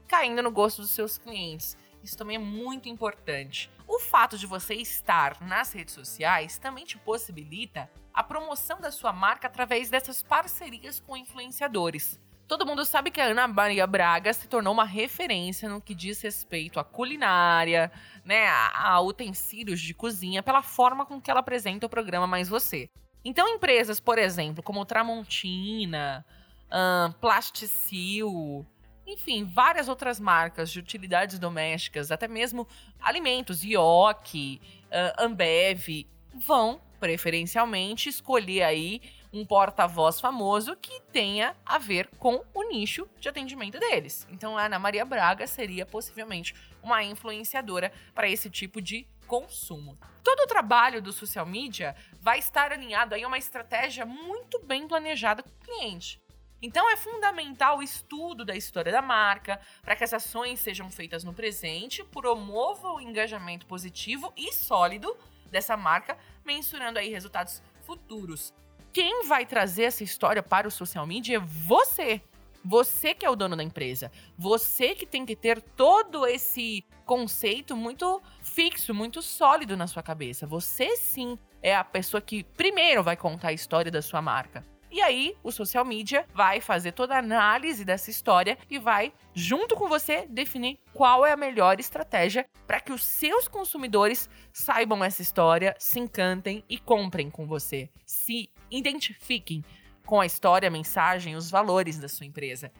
caindo 0.09 0.43
no 0.43 0.51
gosto 0.51 0.83
dos 0.83 0.91
seus 0.91 1.19
clientes. 1.19 1.77
Isso 2.03 2.17
também 2.17 2.37
é 2.37 2.41
muito 2.41 2.89
importante. 2.89 3.71
O 3.87 3.99
fato 3.99 4.39
de 4.39 4.47
você 4.47 4.75
estar 4.75 5.41
nas 5.41 5.73
redes 5.73 5.95
sociais 5.95 6.59
também 6.59 6.85
te 6.85 6.97
possibilita 6.99 7.91
a 8.15 8.23
promoção 8.23 8.81
da 8.81 8.91
sua 8.91 9.13
marca 9.13 9.47
através 9.47 9.91
dessas 9.91 10.23
parcerias 10.23 11.01
com 11.01 11.17
influenciadores. 11.17 12.19
Todo 12.49 12.65
mundo 12.65 12.85
sabe 12.85 13.11
que 13.11 13.21
a 13.21 13.25
Ana 13.25 13.49
Maria 13.49 13.87
Braga 13.89 14.33
se 14.33 14.47
tornou 14.47 14.73
uma 14.73 14.85
referência 14.85 15.69
no 15.69 15.81
que 15.81 15.95
diz 15.95 16.21
respeito 16.21 16.79
à 16.79 16.85
culinária, 16.85 17.91
né, 18.25 18.47
a, 18.73 19.01
utensílios 19.01 19.81
de 19.81 19.93
cozinha, 19.93 20.45
pela 20.45 20.63
forma 20.63 21.05
com 21.05 21.21
que 21.21 21.29
ela 21.29 21.41
apresenta 21.41 21.87
o 21.87 21.91
programa 21.91 22.27
Mais 22.27 22.49
Você. 22.49 22.89
Então, 23.25 23.49
empresas, 23.49 23.99
por 23.99 24.17
exemplo, 24.17 24.63
como 24.63 24.85
Tramontina, 24.85 26.25
um, 26.71 27.13
Plasticil, 27.13 28.67
enfim, 29.07 29.45
várias 29.45 29.89
outras 29.89 30.19
marcas 30.19 30.71
de 30.71 30.81
utilidades 30.81 31.39
domésticas, 31.39 32.11
até 32.11 32.27
mesmo 32.27 32.67
alimentos, 33.01 33.63
Ioki, 33.63 34.61
uh, 34.87 35.25
Ambev, 35.25 36.07
vão 36.35 36.81
preferencialmente 36.99 38.09
escolher 38.09 38.63
aí 38.63 39.01
um 39.33 39.45
porta-voz 39.45 40.19
famoso 40.19 40.75
que 40.77 41.01
tenha 41.13 41.55
a 41.65 41.79
ver 41.79 42.09
com 42.19 42.43
o 42.55 42.69
nicho 42.69 43.07
de 43.21 43.29
atendimento 43.29 43.79
deles. 43.79 44.27
Então 44.31 44.57
a 44.57 44.65
Ana 44.65 44.79
Maria 44.79 45.05
Braga 45.05 45.47
seria 45.47 45.85
possivelmente 45.85 46.55
uma 46.83 47.05
influenciadora 47.05 47.93
para 48.15 48.29
esse 48.29 48.49
tipo 48.49 48.81
de 48.81 49.07
consumo. 49.27 49.99
Todo 50.25 50.41
o 50.41 50.47
trabalho 50.47 51.03
do 51.03 51.13
social 51.13 51.45
media 51.45 51.95
vai 52.21 52.39
estar 52.39 52.73
alinhado 52.73 53.15
aí 53.15 53.25
a 53.25 53.29
uma 53.29 53.39
estratégia 53.39 54.07
muito 54.07 54.59
bem 54.61 54.89
planejada 54.89 55.43
com 55.43 55.51
o 55.51 55.65
cliente. 55.65 56.21
Então 56.67 56.91
é 56.91 56.97
fundamental 56.97 57.79
o 57.79 57.83
estudo 57.83 58.45
da 58.45 58.57
história 58.57 58.91
da 58.91 59.01
marca 59.01 59.61
para 59.85 59.95
que 59.95 60.03
as 60.03 60.13
ações 60.13 60.59
sejam 60.59 60.91
feitas 60.91 61.23
no 61.23 61.33
presente, 61.33 62.03
promova 62.03 62.89
o 62.89 63.01
engajamento 63.01 63.67
positivo 63.67 64.33
e 64.37 64.53
sólido 64.53 65.17
dessa 65.49 65.77
marca, 65.77 66.19
mensurando 66.45 66.99
aí 66.99 67.09
resultados 67.09 67.63
futuros. 67.83 68.53
Quem 68.93 69.29
vai 69.29 69.47
trazer 69.47 69.85
essa 69.85 70.03
história 70.03 70.43
para 70.43 70.67
o 70.67 70.71
social 70.71 71.07
media 71.07 71.37
é 71.37 71.41
você. 71.41 72.21
Você 72.65 73.15
que 73.15 73.25
é 73.25 73.31
o 73.31 73.37
dono 73.37 73.55
da 73.55 73.63
empresa. 73.63 74.11
Você 74.37 74.93
que 74.97 75.07
tem 75.07 75.25
que 75.25 75.37
ter 75.37 75.63
todo 75.63 76.27
esse 76.27 76.85
conceito 77.05 77.77
muito 77.77 78.21
fixo, 78.43 78.93
muito 78.93 79.23
sólido 79.23 79.77
na 79.77 79.87
sua 79.87 80.03
cabeça. 80.03 80.49
Você 80.49 80.97
sim 80.97 81.39
é 81.63 81.77
a 81.77 81.85
pessoa 81.85 82.21
que 82.21 82.43
primeiro 82.43 83.05
vai 83.05 83.17
contar 83.17 83.49
a 83.49 83.53
história 83.53 83.93
da 83.93 84.03
sua 84.03 84.21
marca. 84.21 84.65
E 84.91 85.03
aí, 85.03 85.37
o 85.43 85.51
social 85.51 85.85
media 85.85 86.27
vai 86.33 86.61
fazer 86.61 86.93
toda 86.93 87.15
a 87.15 87.19
análise 87.19 87.85
dessa 87.85 88.11
história 88.11 88.57
e 88.71 88.79
vai, 88.79 89.13
junto 89.35 89.75
com 89.75 89.89
você, 89.89 90.27
definir 90.29 90.79
qual 90.95 91.27
é 91.27 91.33
a 91.33 91.37
melhor 91.37 91.81
estratégia 91.81 92.47
para 92.67 92.81
que 92.81 92.93
os 92.93 93.03
seus 93.03 93.49
consumidores 93.49 94.31
saibam 94.53 95.03
essa 95.03 95.23
história, 95.23 95.75
se 95.79 95.99
encantem 95.99 96.65
e 96.69 96.79
comprem 96.79 97.29
com 97.29 97.47
você. 97.47 97.91
Se 98.05 98.49
identifiquem 98.71 99.65
com 100.05 100.21
a 100.21 100.27
história, 100.27 100.69
a 100.69 100.71
mensagem, 100.71 101.35
os 101.35 101.51
valores 101.51 101.99
da 101.99 102.09
sua 102.09 102.27
empresa. 102.27 102.71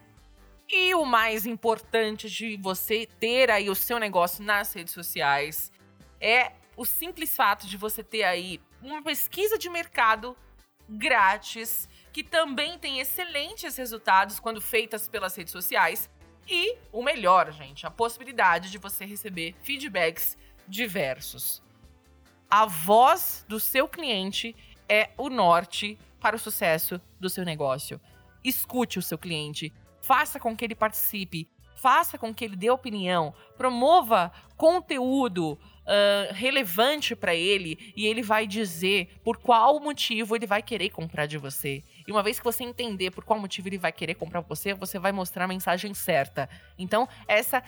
E 0.69 0.95
o 0.95 1.05
mais 1.05 1.45
importante 1.45 2.29
de 2.29 2.57
você 2.57 3.07
ter 3.19 3.51
aí 3.51 3.69
o 3.69 3.75
seu 3.75 3.99
negócio 3.99 4.43
nas 4.43 4.73
redes 4.73 4.93
sociais 4.93 5.71
é 6.19 6.51
o 6.75 6.85
simples 6.85 7.35
fato 7.35 7.67
de 7.67 7.77
você 7.77 8.03
ter 8.03 8.23
aí 8.23 8.61
uma 8.81 9.01
pesquisa 9.01 9.57
de 9.57 9.69
mercado 9.69 10.35
grátis 10.89 11.89
que 12.17 12.23
também 12.23 12.79
tem 12.79 12.99
excelentes 12.99 13.77
resultados 13.77 14.39
quando 14.39 14.59
feitas 14.59 15.07
pelas 15.07 15.35
redes 15.35 15.51
sociais. 15.51 16.09
E 16.49 16.75
o 16.91 17.03
melhor, 17.03 17.51
gente, 17.51 17.85
a 17.85 17.91
possibilidade 17.91 18.71
de 18.71 18.79
você 18.79 19.05
receber 19.05 19.53
feedbacks 19.61 20.35
diversos. 20.67 21.61
A 22.49 22.65
voz 22.65 23.45
do 23.47 23.59
seu 23.59 23.87
cliente 23.87 24.55
é 24.89 25.11
o 25.15 25.29
norte 25.29 25.95
para 26.19 26.35
o 26.35 26.39
sucesso 26.39 26.99
do 27.19 27.29
seu 27.29 27.45
negócio. 27.45 28.01
Escute 28.43 28.97
o 28.97 29.03
seu 29.03 29.19
cliente, 29.19 29.71
faça 30.01 30.39
com 30.39 30.57
que 30.57 30.65
ele 30.65 30.73
participe, 30.73 31.47
faça 31.75 32.17
com 32.17 32.33
que 32.33 32.43
ele 32.43 32.55
dê 32.55 32.71
opinião, 32.71 33.31
promova 33.55 34.31
conteúdo 34.55 35.51
uh, 35.87 36.33
relevante 36.33 37.15
para 37.15 37.33
ele 37.33 37.93
e 37.95 38.05
ele 38.05 38.21
vai 38.21 38.45
dizer 38.45 39.19
por 39.23 39.37
qual 39.37 39.79
motivo 39.79 40.35
ele 40.35 40.45
vai 40.45 40.61
querer 40.61 40.89
comprar 40.89 41.25
de 41.25 41.37
você. 41.37 41.83
E 42.07 42.11
uma 42.11 42.23
vez 42.23 42.39
que 42.39 42.45
você 42.45 42.63
entender 42.63 43.11
por 43.11 43.25
qual 43.25 43.37
motivo 43.37 43.67
ele 43.67 43.77
vai 43.77 43.91
querer 43.91 44.15
comprar 44.15 44.39
você, 44.39 44.73
você 44.73 44.97
vai 44.97 45.11
mostrar 45.11 45.43
a 45.43 45.47
mensagem 45.47 45.93
certa. 45.93 46.49
Então, 46.79 47.07
essa, 47.27 47.61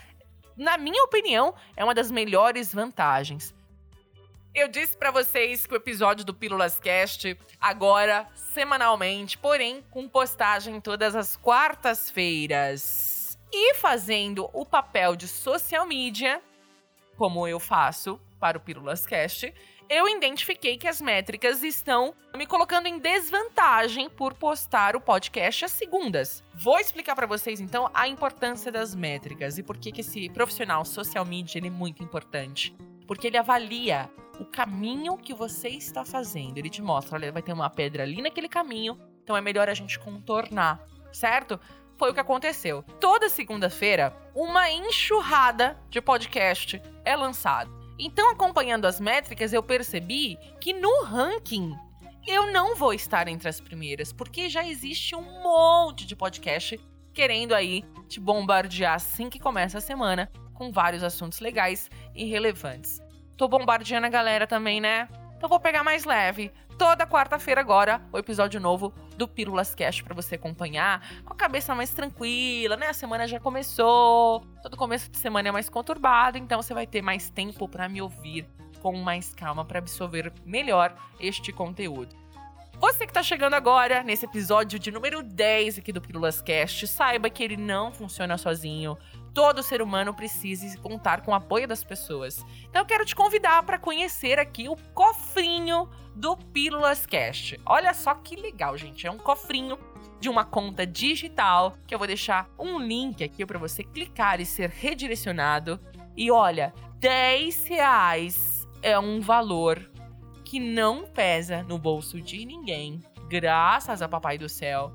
na 0.56 0.78
minha 0.78 1.04
opinião, 1.04 1.54
é 1.76 1.84
uma 1.84 1.94
das 1.94 2.10
melhores 2.10 2.74
vantagens. 2.74 3.54
Eu 4.56 4.68
disse 4.68 4.98
para 4.98 5.12
vocês 5.12 5.68
que 5.68 5.74
o 5.74 5.78
episódio 5.78 6.26
do 6.26 6.34
Pílulas 6.34 6.80
Cast 6.80 7.38
agora 7.60 8.28
semanalmente, 8.34 9.38
porém 9.38 9.84
com 9.92 10.08
postagem 10.08 10.82
todas 10.82 11.16
as 11.16 11.36
quartas-feiras. 11.36 13.38
E 13.52 13.76
fazendo 13.76 14.50
o 14.54 14.66
papel 14.66 15.16
de 15.16 15.28
social 15.28 15.86
media, 15.86 16.42
como 17.18 17.48
eu 17.48 17.60
faço 17.60 18.20
para 18.40 18.58
o 18.58 18.62
Pílulas 18.62 19.06
Cast, 19.06 19.54
eu 19.90 20.08
identifiquei 20.08 20.78
que 20.78 20.88
as 20.88 21.02
métricas 21.02 21.64
estão 21.64 22.14
me 22.38 22.46
colocando 22.46 22.86
em 22.86 23.00
desvantagem 23.00 24.08
por 24.08 24.36
postar 24.36 24.96
o 24.96 25.02
podcast 25.02 25.66
às 25.66 25.72
segundas. 25.72 26.44
Vou 26.54 26.78
explicar 26.78 27.16
para 27.16 27.26
vocês 27.26 27.60
então 27.60 27.90
a 27.92 28.08
importância 28.08 28.72
das 28.72 28.94
métricas 28.94 29.58
e 29.58 29.64
por 29.64 29.78
que 29.78 29.92
que 29.92 30.02
esse 30.02 30.30
profissional 30.30 30.86
social 30.86 31.26
media 31.26 31.60
é 31.60 31.70
muito 31.72 32.04
importante. 32.04 32.78
Porque 33.08 33.26
ele 33.26 33.38
avalia 33.38 34.08
o 34.40 34.46
caminho 34.46 35.18
que 35.18 35.34
você 35.34 35.70
está 35.70 36.06
fazendo. 36.06 36.60
Ele 36.60 36.70
te 36.70 36.84
mostra, 36.84 37.16
olha, 37.18 37.32
vai 37.32 37.42
ter 37.42 37.52
uma 37.52 37.70
pedra 37.70 38.04
ali 38.04 38.22
naquele 38.22 38.48
caminho, 38.48 38.96
então 39.24 39.36
é 39.36 39.42
melhor 39.42 39.68
a 39.68 39.74
gente 39.74 39.98
contornar, 39.98 40.80
certo? 41.12 41.60
Foi 41.98 42.12
o 42.12 42.14
que 42.14 42.20
aconteceu. 42.20 42.84
Toda 43.00 43.28
segunda-feira, 43.28 44.16
uma 44.36 44.70
enxurrada 44.70 45.82
de 45.90 46.00
podcast 46.00 46.80
é 47.04 47.16
lançado. 47.16 47.79
Então, 48.00 48.32
acompanhando 48.32 48.86
as 48.86 49.00
métricas, 49.00 49.52
eu 49.52 49.62
percebi 49.62 50.38
que 50.62 50.72
no 50.72 51.04
ranking 51.04 51.76
eu 52.26 52.52
não 52.52 52.76
vou 52.76 52.94
estar 52.94 53.28
entre 53.28 53.50
as 53.50 53.60
primeiras, 53.60 54.14
porque 54.14 54.50
já 54.50 54.66
existe 54.66 55.16
um 55.16 55.42
monte 55.44 56.06
de 56.06 56.16
podcast 56.16 56.80
querendo 57.14 57.54
aí 57.54 57.84
te 58.08 58.20
bombardear 58.20 58.94
assim 58.94 59.30
que 59.30 59.40
começa 59.40 59.80
a 59.80 59.82
semana 59.82 60.32
com 60.54 60.72
vários 60.72 61.04
assuntos 61.04 61.40
legais 61.40 61.90
e 62.16 62.26
relevantes. 62.26 63.02
Tô 63.36 63.48
bombardeando 63.48 64.08
a 64.08 64.10
galera 64.10 64.48
também, 64.48 64.80
né? 64.80 65.10
Então 65.36 65.50
vou 65.50 65.60
pegar 65.60 65.84
mais 65.84 66.06
leve. 66.06 66.52
Toda 66.80 67.06
quarta-feira 67.06 67.60
agora, 67.60 68.02
o 68.10 68.18
episódio 68.18 68.58
novo 68.58 68.94
do 69.18 69.28
Pílulas 69.28 69.76
Cast 69.76 70.02
para 70.02 70.16
você 70.16 70.36
acompanhar 70.36 71.06
com 71.26 71.34
a 71.34 71.36
cabeça 71.36 71.76
mais 71.76 71.90
tranquila, 71.90 72.78
né? 72.78 72.88
A 72.88 72.94
semana 72.94 73.28
já 73.28 73.38
começou, 73.38 74.46
todo 74.64 74.78
começo 74.78 75.12
de 75.12 75.18
semana 75.18 75.50
é 75.50 75.52
mais 75.52 75.70
conturbado, 75.70 76.38
então 76.38 76.62
você 76.62 76.74
vai 76.74 76.88
ter 76.88 77.02
mais 77.02 77.30
tempo 77.30 77.68
para 77.68 77.90
me 77.90 78.02
ouvir 78.02 78.48
com 78.82 78.96
mais 78.96 79.36
calma 79.36 79.66
para 79.66 79.80
absorver 79.80 80.32
melhor 80.46 80.96
este 81.20 81.52
conteúdo. 81.52 82.16
Você 82.80 83.00
que 83.00 83.12
está 83.12 83.22
chegando 83.22 83.56
agora 83.56 84.02
nesse 84.02 84.24
episódio 84.24 84.80
de 84.80 84.90
número 84.90 85.22
10 85.22 85.80
aqui 85.80 85.92
do 85.92 86.00
Pílulas 86.00 86.42
Cast, 86.42 86.88
saiba 86.88 87.30
que 87.30 87.44
ele 87.44 87.58
não 87.58 87.92
funciona 87.92 88.38
sozinho. 88.38 88.98
Todo 89.40 89.64
ser 89.64 89.82
humano 89.82 90.14
precisa 90.14 90.78
contar 90.80 91.22
com 91.22 91.32
o 91.32 91.34
apoio 91.34 91.66
das 91.66 91.82
pessoas. 91.82 92.46
Então 92.70 92.82
eu 92.82 92.86
quero 92.86 93.06
te 93.06 93.16
convidar 93.16 93.64
para 93.64 93.80
conhecer 93.80 94.38
aqui 94.38 94.68
o 94.68 94.76
cofrinho 94.94 95.90
do 96.14 96.36
Pílulas 96.36 97.06
Cast. 97.06 97.58
Olha 97.66 97.94
só 97.94 98.14
que 98.16 98.36
legal, 98.36 98.76
gente. 98.76 99.08
É 99.08 99.10
um 99.10 99.18
cofrinho 99.18 99.80
de 100.20 100.28
uma 100.28 100.44
conta 100.44 100.86
digital 100.86 101.78
que 101.88 101.96
eu 101.96 101.98
vou 101.98 102.06
deixar 102.06 102.50
um 102.60 102.80
link 102.80 103.24
aqui 103.24 103.46
para 103.46 103.58
você 103.58 103.82
clicar 103.82 104.42
e 104.42 104.46
ser 104.46 104.72
redirecionado. 104.72 105.80
E 106.18 106.30
olha, 106.30 106.74
10 106.98 107.66
reais 107.68 108.68
é 108.82 109.00
um 109.00 109.22
valor 109.22 109.90
que 110.44 110.60
não 110.60 111.06
pesa 111.06 111.64
no 111.64 111.80
bolso 111.80 112.20
de 112.20 112.44
ninguém, 112.44 113.02
graças 113.30 114.02
a 114.02 114.10
Papai 114.10 114.38
do 114.38 114.50
Céu, 114.50 114.92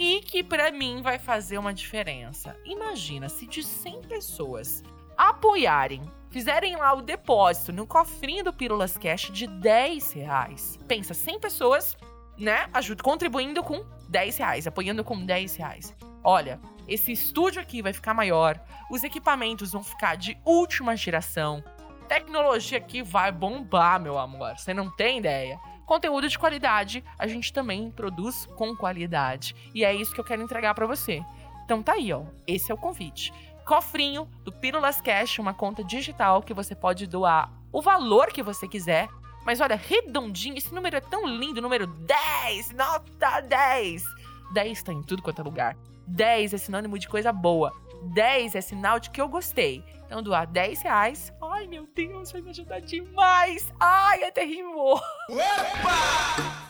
e 0.00 0.22
que 0.22 0.42
para 0.42 0.72
mim 0.72 1.02
vai 1.02 1.18
fazer 1.18 1.58
uma 1.58 1.74
diferença. 1.74 2.56
Imagina 2.64 3.28
se 3.28 3.46
de 3.46 3.62
100 3.62 4.00
pessoas 4.04 4.82
apoiarem, 5.14 6.10
fizerem 6.30 6.74
lá 6.74 6.94
o 6.94 7.02
depósito 7.02 7.70
no 7.70 7.86
cofrinho 7.86 8.42
do 8.42 8.50
Pílulas 8.50 8.96
Cash 8.96 9.30
de 9.30 9.46
10 9.46 10.12
reais. 10.12 10.78
Pensa, 10.88 11.12
100 11.12 11.40
pessoas, 11.40 11.98
né, 12.38 12.66
ajuda, 12.72 13.02
contribuindo 13.02 13.62
com 13.62 13.84
10 14.08 14.38
reais, 14.38 14.66
apoiando 14.66 15.04
com 15.04 15.22
10 15.22 15.56
reais. 15.56 15.94
Olha, 16.24 16.58
esse 16.88 17.12
estúdio 17.12 17.60
aqui 17.60 17.82
vai 17.82 17.92
ficar 17.92 18.14
maior, 18.14 18.58
os 18.90 19.04
equipamentos 19.04 19.72
vão 19.72 19.84
ficar 19.84 20.16
de 20.16 20.34
última 20.46 20.96
geração, 20.96 21.62
tecnologia 22.08 22.78
aqui 22.78 23.02
vai 23.02 23.30
bombar, 23.30 24.00
meu 24.00 24.18
amor. 24.18 24.56
Você 24.56 24.72
não 24.72 24.90
tem 24.90 25.18
ideia. 25.18 25.60
Conteúdo 25.90 26.28
de 26.28 26.38
qualidade, 26.38 27.02
a 27.18 27.26
gente 27.26 27.52
também 27.52 27.90
produz 27.90 28.46
com 28.54 28.76
qualidade. 28.76 29.56
E 29.74 29.84
é 29.84 29.92
isso 29.92 30.14
que 30.14 30.20
eu 30.20 30.24
quero 30.24 30.40
entregar 30.40 30.72
para 30.72 30.86
você. 30.86 31.20
Então 31.64 31.82
tá 31.82 31.94
aí, 31.94 32.12
ó. 32.12 32.22
Esse 32.46 32.70
é 32.70 32.74
o 32.74 32.78
convite. 32.78 33.32
Cofrinho 33.64 34.28
do 34.44 34.52
Pílulas 34.52 35.00
Cash, 35.00 35.40
uma 35.40 35.52
conta 35.52 35.82
digital 35.82 36.42
que 36.42 36.54
você 36.54 36.76
pode 36.76 37.08
doar 37.08 37.52
o 37.72 37.82
valor 37.82 38.28
que 38.28 38.40
você 38.40 38.68
quiser. 38.68 39.08
Mas 39.44 39.60
olha, 39.60 39.74
redondinho, 39.74 40.56
esse 40.56 40.72
número 40.72 40.96
é 40.96 41.00
tão 41.00 41.26
lindo, 41.26 41.60
número 41.60 41.88
10, 41.88 42.70
nota 42.70 43.40
10. 43.40 44.04
10 44.52 44.82
tá 44.84 44.92
em 44.92 45.02
tudo 45.02 45.24
quanto 45.24 45.40
é 45.40 45.44
lugar. 45.44 45.76
10 46.06 46.54
é 46.54 46.58
sinônimo 46.58 47.00
de 47.00 47.08
coisa 47.08 47.32
boa. 47.32 47.72
10 48.02 48.54
é 48.54 48.60
sinal 48.60 48.98
de 48.98 49.10
que 49.10 49.20
eu 49.20 49.28
gostei. 49.28 49.84
Então, 50.06 50.22
doar 50.22 50.46
10 50.46 50.82
reais. 50.82 51.32
Ai, 51.40 51.66
meu 51.66 51.86
Deus, 51.94 52.32
vai 52.32 52.40
me 52.40 52.50
ajudar 52.50 52.80
demais. 52.80 53.72
Ai, 53.78 54.24
até 54.24 54.44
rimou. 54.44 54.96
Opa! 55.28 56.60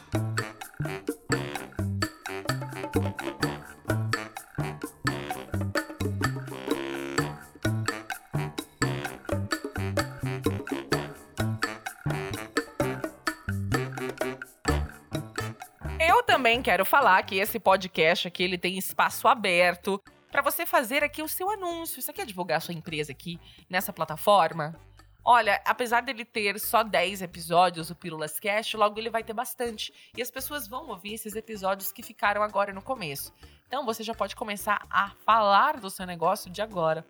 Eu 15.98 16.22
também 16.22 16.60
quero 16.60 16.84
falar 16.84 17.22
que 17.22 17.36
esse 17.36 17.58
podcast 17.58 18.28
aqui 18.28 18.42
ele 18.42 18.58
tem 18.58 18.76
espaço 18.76 19.26
aberto 19.26 20.02
para 20.30 20.42
você 20.42 20.64
fazer 20.64 21.02
aqui 21.02 21.22
o 21.22 21.28
seu 21.28 21.50
anúncio. 21.50 22.00
Você 22.00 22.12
quer 22.12 22.26
divulgar 22.26 22.58
a 22.58 22.60
sua 22.60 22.74
empresa 22.74 23.12
aqui 23.12 23.38
nessa 23.68 23.92
plataforma? 23.92 24.78
Olha, 25.22 25.60
apesar 25.66 26.00
dele 26.00 26.24
ter 26.24 26.58
só 26.58 26.82
10 26.82 27.22
episódios, 27.22 27.90
o 27.90 27.94
Pílulas 27.94 28.40
Cast, 28.40 28.76
logo 28.76 28.98
ele 28.98 29.10
vai 29.10 29.22
ter 29.22 29.34
bastante. 29.34 29.92
E 30.16 30.22
as 30.22 30.30
pessoas 30.30 30.66
vão 30.66 30.88
ouvir 30.88 31.14
esses 31.14 31.34
episódios 31.36 31.92
que 31.92 32.02
ficaram 32.02 32.42
agora 32.42 32.72
no 32.72 32.80
começo. 32.80 33.32
Então 33.66 33.84
você 33.84 34.02
já 34.02 34.14
pode 34.14 34.34
começar 34.34 34.86
a 34.90 35.10
falar 35.26 35.78
do 35.78 35.90
seu 35.90 36.06
negócio 36.06 36.50
de 36.50 36.62
agora. 36.62 37.04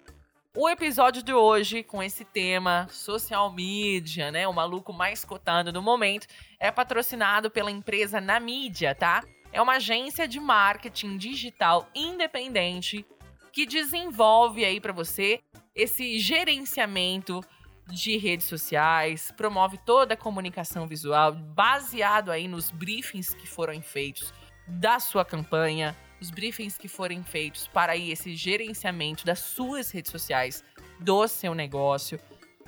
O 0.57 0.69
episódio 0.69 1.23
de 1.23 1.33
hoje, 1.33 1.85
com 1.85 2.03
esse 2.03 2.25
tema 2.25 2.89
social 2.91 3.53
media, 3.53 4.33
né? 4.33 4.49
O 4.49 4.53
maluco 4.53 4.93
mais 4.93 5.25
cotado 5.25 5.73
no 5.73 5.81
momento, 5.81 6.27
é 6.59 6.73
patrocinado 6.73 7.49
pela 7.49 7.71
empresa 7.71 8.21
Na 8.21 8.41
Mídia, 8.41 8.93
tá? 8.93 9.23
É 9.53 9.61
uma 9.61 9.75
agência 9.75 10.27
de 10.27 10.39
marketing 10.39 11.17
digital 11.17 11.89
independente 11.95 13.05
que 13.53 13.67
desenvolve 13.67 14.65
aí 14.65 14.81
para 14.81 14.93
você 14.93 15.41
esse 15.75 16.19
gerenciamento 16.19 17.41
de 17.87 18.17
redes 18.17 18.47
sociais, 18.47 19.33
promove 19.37 19.79
toda 19.79 20.15
a 20.15 20.17
comunicação 20.17 20.87
visual 20.87 21.33
baseado 21.33 22.31
aí 22.31 22.47
nos 22.47 22.71
briefings 22.71 23.35
que 23.35 23.47
foram 23.47 23.81
feitos 23.83 24.33
da 24.67 25.01
sua 25.01 25.25
campanha, 25.25 25.97
os 26.21 26.31
briefings 26.31 26.79
que 26.79 26.87
forem 26.87 27.25
feitos 27.25 27.67
para 27.67 27.93
aí 27.93 28.13
esse 28.13 28.37
gerenciamento 28.37 29.25
das 29.25 29.41
suas 29.41 29.91
redes 29.91 30.13
sociais, 30.13 30.63
do 31.01 31.27
seu 31.27 31.55
negócio, 31.55 32.21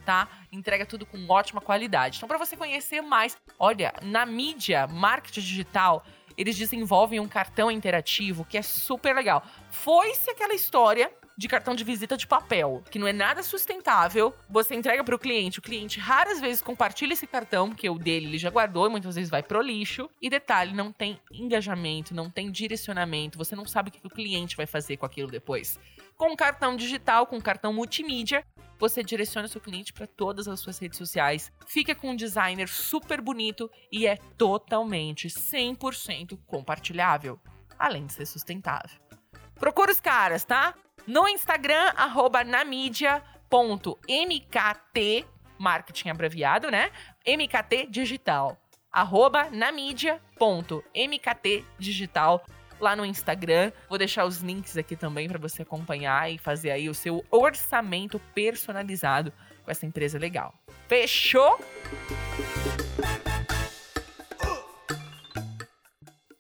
tá? 0.05 0.29
Entrega 0.51 0.85
tudo 0.85 1.07
com 1.07 1.25
ótima 1.29 1.61
qualidade. 1.61 2.17
Então, 2.17 2.29
para 2.29 2.39
você 2.39 2.57
conhecer 2.57 3.01
mais, 3.01 3.37
olha, 3.59 3.93
na 4.03 4.27
mídia, 4.27 4.87
marketing 4.87 5.41
digital, 5.41 6.05
eles 6.37 6.57
desenvolvem 6.57 7.21
um 7.21 7.29
cartão 7.29 7.71
interativo 7.71 8.45
que 8.45 8.59
é 8.59 8.63
super 8.63 9.15
legal. 9.15 9.43
Foi-se 9.71 10.31
aquela 10.31 10.55
história 10.55 11.11
de 11.37 11.49
cartão 11.49 11.75
de 11.75 11.85
visita 11.85 12.17
de 12.17 12.27
papel, 12.27 12.83
que 12.91 12.99
não 12.99 13.07
é 13.07 13.13
nada 13.13 13.43
sustentável. 13.43 14.35
Você 14.49 14.75
entrega 14.75 15.03
para 15.03 15.15
o 15.15 15.19
cliente, 15.19 15.59
o 15.59 15.63
cliente 15.63 15.99
raras 15.99 16.41
vezes 16.41 16.63
compartilha 16.63 17.13
esse 17.13 17.27
cartão, 17.27 17.69
porque 17.69 17.89
o 17.89 17.99
dele 17.99 18.27
ele 18.27 18.39
já 18.39 18.51
guardou 18.51 18.87
e 18.87 18.91
muitas 18.91 19.15
vezes 19.15 19.31
vai 19.31 19.43
pro 19.43 19.61
lixo. 19.61 20.09
E 20.21 20.29
detalhe, 20.29 20.75
não 20.75 20.93
tem 20.93 21.21
engajamento, 21.33 22.15
não 22.15 22.31
tem 22.31 22.51
direcionamento, 22.51 23.39
você 23.39 23.57
não 23.57 23.67
sabe 23.67 23.89
o 23.89 23.93
que 23.93 24.07
o 24.07 24.11
cliente 24.11 24.57
vai 24.57 24.67
fazer 24.67 24.97
com 24.97 25.07
aquilo 25.07 25.31
depois. 25.31 25.79
Com 26.17 26.37
cartão 26.37 26.77
digital, 26.77 27.27
com 27.27 27.41
cartão 27.41 27.73
multimídia, 27.73 28.45
você 28.79 29.03
direciona 29.03 29.49
seu 29.49 29.61
cliente 29.61 29.93
para 29.93 30.07
todas 30.07 30.49
as 30.49 30.61
suas 30.61 30.79
redes 30.79 30.99
sociais. 30.99 31.53
Fica 31.67 31.95
com 31.95 32.11
um 32.11 32.17
designer 32.17 32.69
super 32.69 33.21
bonito 33.21 33.71
e 33.91 34.07
é 34.07 34.17
totalmente 34.37 35.29
100% 35.29 36.39
compartilhável, 36.47 37.41
além 37.79 38.07
de 38.07 38.13
ser 38.13 38.27
sustentável. 38.27 39.01
Procura 39.55 39.93
os 39.93 40.01
caras, 40.01 40.45
tá? 40.45 40.75
No 41.07 41.29
Instagram, 41.29 41.93
arroba 41.97 42.43
namídia.mkt, 42.45 45.27
marketing 45.59 46.11
abreviado, 46.11 46.71
né? 46.71 46.91
MKT 47.27 47.89
Digital. 47.91 48.57
Arroba 48.91 49.51
namídia.mkt 49.51 51.65
Digital 51.79 52.45
lá 52.79 52.95
no 52.97 53.07
Instagram. 53.07 53.73
Vou 53.89 53.97
deixar 53.97 54.25
os 54.25 54.39
links 54.39 54.77
aqui 54.77 54.97
também 54.97 55.29
para 55.29 55.39
você 55.39 55.63
acompanhar 55.63 56.29
e 56.31 56.39
fazer 56.39 56.73
aí 56.73 56.89
o 56.89 56.95
seu 56.95 57.25
orçamento 57.31 58.19
personalizado 58.35 59.33
com 59.65 59.71
essa 59.71 59.87
empresa 59.87 60.19
legal. 60.19 60.53
Fechou? 60.89 61.59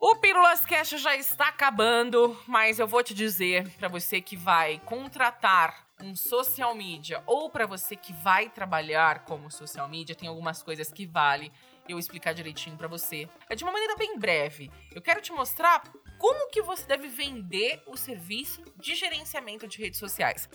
O 0.04 0.16
Pílulas 0.16 0.66
Cash 0.66 1.00
já 1.00 1.14
está 1.14 1.46
acabando, 1.46 2.36
mas 2.48 2.80
eu 2.80 2.88
vou 2.88 3.04
te 3.04 3.14
dizer 3.14 3.68
para 3.78 3.86
você 3.86 4.20
que 4.20 4.36
vai 4.36 4.80
contratar 4.84 5.86
um 6.02 6.16
social 6.16 6.74
media 6.74 7.22
ou 7.24 7.48
para 7.48 7.68
você 7.68 7.94
que 7.94 8.12
vai 8.12 8.48
trabalhar 8.48 9.24
como 9.24 9.48
social 9.48 9.88
media, 9.88 10.16
tem 10.16 10.28
algumas 10.28 10.60
coisas 10.60 10.92
que 10.92 11.06
vale 11.06 11.52
eu 11.88 12.00
explicar 12.00 12.34
direitinho 12.34 12.76
para 12.76 12.88
você. 12.88 13.28
É 13.48 13.54
de 13.54 13.62
uma 13.62 13.72
maneira 13.72 13.94
bem 13.94 14.18
breve. 14.18 14.72
Eu 14.92 15.00
quero 15.00 15.20
te 15.20 15.30
mostrar 15.30 15.84
como 16.18 16.50
que 16.50 16.62
você 16.62 16.84
deve 16.84 17.06
vender 17.06 17.80
o 17.86 17.96
serviço 17.96 18.60
de 18.74 18.96
gerenciamento 18.96 19.68
de 19.68 19.78
redes 19.78 20.00
sociais. 20.00 20.48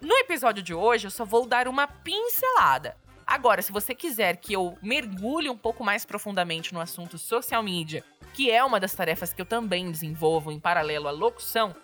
No 0.00 0.16
episódio 0.16 0.62
de 0.62 0.72
hoje, 0.72 1.08
eu 1.08 1.10
só 1.10 1.26
vou 1.26 1.46
dar 1.46 1.68
uma 1.68 1.86
pincelada. 1.86 2.96
Agora, 3.26 3.62
se 3.62 3.72
você 3.72 3.94
quiser 3.94 4.36
que 4.36 4.52
eu 4.52 4.78
mergulhe 4.82 5.48
um 5.48 5.56
pouco 5.56 5.82
mais 5.82 6.04
profundamente 6.04 6.74
no 6.74 6.80
assunto 6.80 7.16
social 7.18 7.62
media 7.62 8.04
que 8.34 8.50
é 8.50 8.62
uma 8.64 8.80
das 8.80 8.92
tarefas 8.92 9.32
que 9.32 9.40
eu 9.40 9.46
também 9.46 9.90
desenvolvo 9.90 10.50
em 10.50 10.58
paralelo 10.58 11.06
à 11.06 11.12
locução, 11.12 11.74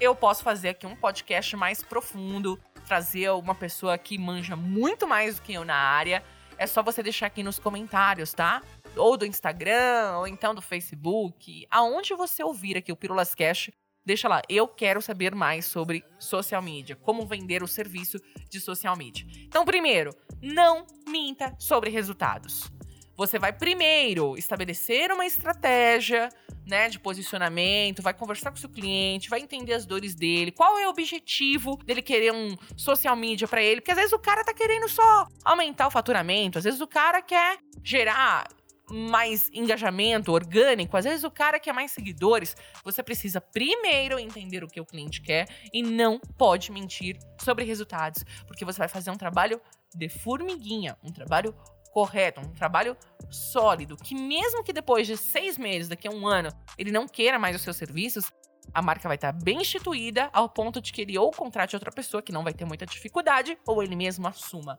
eu 0.00 0.14
posso 0.14 0.42
fazer 0.42 0.70
aqui 0.70 0.86
um 0.86 0.96
podcast 0.96 1.54
mais 1.54 1.82
profundo, 1.82 2.58
trazer 2.86 3.30
uma 3.30 3.54
pessoa 3.54 3.98
que 3.98 4.16
manja 4.16 4.56
muito 4.56 5.06
mais 5.06 5.36
do 5.36 5.42
que 5.42 5.52
eu 5.52 5.64
na 5.64 5.76
área. 5.76 6.24
É 6.56 6.66
só 6.66 6.82
você 6.82 7.02
deixar 7.02 7.26
aqui 7.26 7.42
nos 7.42 7.58
comentários, 7.58 8.32
tá? 8.32 8.62
Ou 8.96 9.18
do 9.18 9.26
Instagram, 9.26 10.16
ou 10.16 10.26
então 10.26 10.54
do 10.54 10.62
Facebook, 10.62 11.66
aonde 11.70 12.14
você 12.14 12.42
ouvir 12.42 12.78
aqui 12.78 12.90
o 12.90 12.96
Pirulas 12.96 13.34
Cash, 13.34 13.70
deixa 14.04 14.28
lá. 14.28 14.40
Eu 14.48 14.66
quero 14.66 15.02
saber 15.02 15.34
mais 15.34 15.66
sobre 15.66 16.02
social 16.18 16.62
media, 16.62 16.96
como 16.96 17.26
vender 17.26 17.62
o 17.62 17.68
serviço 17.68 18.18
de 18.48 18.58
social 18.58 18.96
media. 18.96 19.26
Então, 19.44 19.64
primeiro, 19.64 20.10
não 20.40 20.86
minta 21.06 21.54
sobre 21.58 21.90
resultados. 21.90 22.77
Você 23.18 23.36
vai 23.36 23.52
primeiro 23.52 24.38
estabelecer 24.38 25.10
uma 25.10 25.26
estratégia, 25.26 26.28
né, 26.64 26.88
de 26.88 27.00
posicionamento, 27.00 28.00
vai 28.00 28.14
conversar 28.14 28.52
com 28.52 28.56
seu 28.56 28.68
cliente, 28.68 29.28
vai 29.28 29.40
entender 29.40 29.72
as 29.72 29.84
dores 29.84 30.14
dele, 30.14 30.52
qual 30.52 30.78
é 30.78 30.86
o 30.86 30.90
objetivo 30.90 31.76
dele 31.84 32.00
querer 32.00 32.32
um 32.32 32.56
social 32.76 33.16
media 33.16 33.48
para 33.48 33.60
ele, 33.60 33.80
porque 33.80 33.90
às 33.90 33.96
vezes 33.96 34.12
o 34.12 34.20
cara 34.20 34.44
tá 34.44 34.54
querendo 34.54 34.88
só 34.88 35.26
aumentar 35.44 35.88
o 35.88 35.90
faturamento, 35.90 36.58
às 36.58 36.64
vezes 36.64 36.80
o 36.80 36.86
cara 36.86 37.20
quer 37.20 37.58
gerar 37.82 38.46
mais 38.88 39.50
engajamento 39.52 40.30
orgânico, 40.30 40.96
às 40.96 41.04
vezes 41.04 41.24
o 41.24 41.30
cara 41.30 41.58
quer 41.58 41.72
mais 41.72 41.90
seguidores. 41.90 42.56
Você 42.84 43.02
precisa 43.02 43.40
primeiro 43.40 44.18
entender 44.18 44.62
o 44.62 44.68
que 44.68 44.80
o 44.80 44.86
cliente 44.86 45.20
quer 45.20 45.46
e 45.74 45.82
não 45.82 46.20
pode 46.38 46.70
mentir 46.70 47.18
sobre 47.42 47.64
resultados, 47.64 48.24
porque 48.46 48.64
você 48.64 48.78
vai 48.78 48.88
fazer 48.88 49.10
um 49.10 49.16
trabalho 49.16 49.60
de 49.94 50.08
formiguinha, 50.08 50.96
um 51.02 51.12
trabalho 51.12 51.54
correto, 51.92 52.40
um 52.40 52.52
trabalho 52.54 52.96
sólido, 53.30 53.96
que 53.96 54.14
mesmo 54.14 54.62
que 54.62 54.72
depois 54.72 55.06
de 55.06 55.16
seis 55.16 55.58
meses, 55.58 55.88
daqui 55.88 56.08
a 56.08 56.10
um 56.10 56.26
ano, 56.26 56.50
ele 56.76 56.90
não 56.90 57.06
queira 57.06 57.38
mais 57.38 57.56
os 57.56 57.62
seus 57.62 57.76
serviços, 57.76 58.24
a 58.72 58.82
marca 58.82 59.08
vai 59.08 59.16
estar 59.16 59.32
bem 59.32 59.60
instituída 59.60 60.28
ao 60.32 60.48
ponto 60.48 60.80
de 60.80 60.92
que 60.92 61.02
ele 61.02 61.18
ou 61.18 61.30
contrate 61.30 61.74
outra 61.74 61.90
pessoa 61.90 62.22
que 62.22 62.32
não 62.32 62.44
vai 62.44 62.52
ter 62.52 62.64
muita 62.64 62.86
dificuldade, 62.86 63.58
ou 63.66 63.82
ele 63.82 63.96
mesmo 63.96 64.26
assuma. 64.26 64.78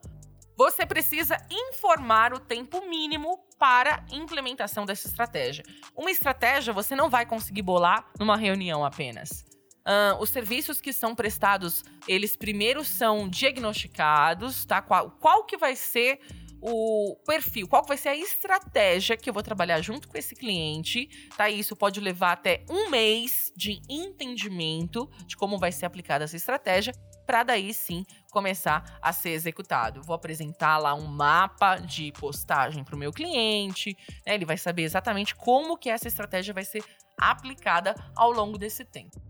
Você 0.55 0.85
precisa 0.85 1.37
informar 1.49 2.33
o 2.33 2.39
tempo 2.39 2.85
mínimo 2.85 3.39
para 3.57 4.03
implementação 4.11 4.85
dessa 4.85 5.07
estratégia. 5.07 5.63
Uma 5.95 6.11
estratégia 6.11 6.73
você 6.73 6.95
não 6.95 7.09
vai 7.09 7.25
conseguir 7.25 7.61
bolar 7.61 8.11
numa 8.19 8.35
reunião 8.35 8.83
apenas. 8.83 9.45
Uh, 9.87 10.21
os 10.21 10.29
serviços 10.29 10.81
que 10.81 10.91
são 10.91 11.15
prestados, 11.15 11.83
eles 12.07 12.35
primeiro 12.35 12.83
são 12.83 13.29
diagnosticados, 13.29 14.65
tá? 14.65 14.81
Qual, 14.81 15.11
qual 15.11 15.45
que 15.45 15.57
vai 15.57 15.75
ser 15.75 16.19
o 16.61 17.15
perfil, 17.25 17.67
qual 17.67 17.85
vai 17.85 17.97
ser 17.97 18.09
a 18.09 18.15
estratégia 18.15 19.15
que 19.15 19.29
eu 19.29 19.33
vou 19.33 19.43
trabalhar 19.43 19.81
junto 19.81 20.07
com 20.07 20.17
esse 20.17 20.35
cliente, 20.35 21.07
tá? 21.37 21.49
Isso 21.49 21.75
pode 21.75 21.99
levar 21.99 22.33
até 22.33 22.63
um 22.69 22.89
mês 22.89 23.51
de 23.55 23.81
entendimento 23.89 25.09
de 25.25 25.37
como 25.37 25.57
vai 25.57 25.71
ser 25.71 25.85
aplicada 25.85 26.25
essa 26.25 26.35
estratégia, 26.35 26.93
para 27.25 27.43
daí 27.43 27.73
sim 27.73 28.03
começar 28.31 28.99
a 29.01 29.13
ser 29.13 29.29
executado. 29.29 30.01
Vou 30.01 30.15
apresentar 30.15 30.77
lá 30.77 30.93
um 30.95 31.05
mapa 31.05 31.77
de 31.77 32.11
postagem 32.13 32.83
para 32.83 32.95
o 32.95 32.97
meu 32.97 33.13
cliente, 33.13 33.95
né? 34.25 34.33
ele 34.33 34.45
vai 34.45 34.57
saber 34.57 34.83
exatamente 34.83 35.35
como 35.35 35.77
que 35.77 35.89
essa 35.89 36.07
estratégia 36.07 36.53
vai 36.53 36.65
ser 36.65 36.83
aplicada 37.19 37.93
ao 38.15 38.31
longo 38.31 38.57
desse 38.57 38.83
tempo. 38.83 39.21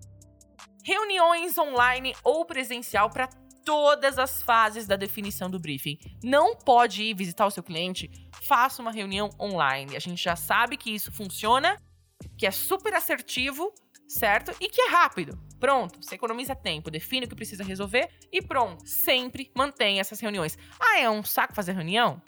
Reuniões 0.84 1.58
online 1.58 2.16
ou 2.24 2.46
presencial 2.46 3.10
para 3.10 3.30
todas 3.64 4.18
as 4.18 4.42
fases 4.42 4.88
da 4.88 4.96
definição 4.96 5.50
do 5.50 5.60
briefing. 5.60 5.98
Não 6.24 6.56
pode 6.56 7.04
ir 7.04 7.14
visitar 7.14 7.46
o 7.46 7.52
seu 7.52 7.64
cliente, 7.64 8.10
faça 8.44 8.82
uma 8.82 8.92
reunião 8.92 9.30
online. 9.40 9.96
A 9.96 10.00
gente 10.00 10.22
já 10.22 10.36
sabe 10.36 10.78
que 10.78 10.92
isso 10.92 11.12
funciona, 11.12 11.82
que 12.38 12.46
é 12.46 12.52
super 12.52 12.94
assertivo, 12.94 13.74
certo? 14.08 14.52
E 14.60 14.68
que 14.68 14.82
é 14.82 14.90
rápido. 14.90 15.40
Pronto, 15.60 16.02
você 16.02 16.16
economiza 16.16 16.56
tempo, 16.56 16.90
define 16.90 17.26
o 17.26 17.30
que 17.30 17.36
precisa 17.36 17.64
resolver 17.64 18.10
e 18.32 18.42
pronto. 18.42 18.88
Sempre 18.88 19.52
mantenha 19.56 20.02
essas 20.02 20.20
reuniões. 20.20 20.58
Ah, 20.80 21.00
é 21.00 21.10
um 21.10 21.24
saco 21.24 21.54
fazer 21.54 21.74
reunião? 21.74 22.22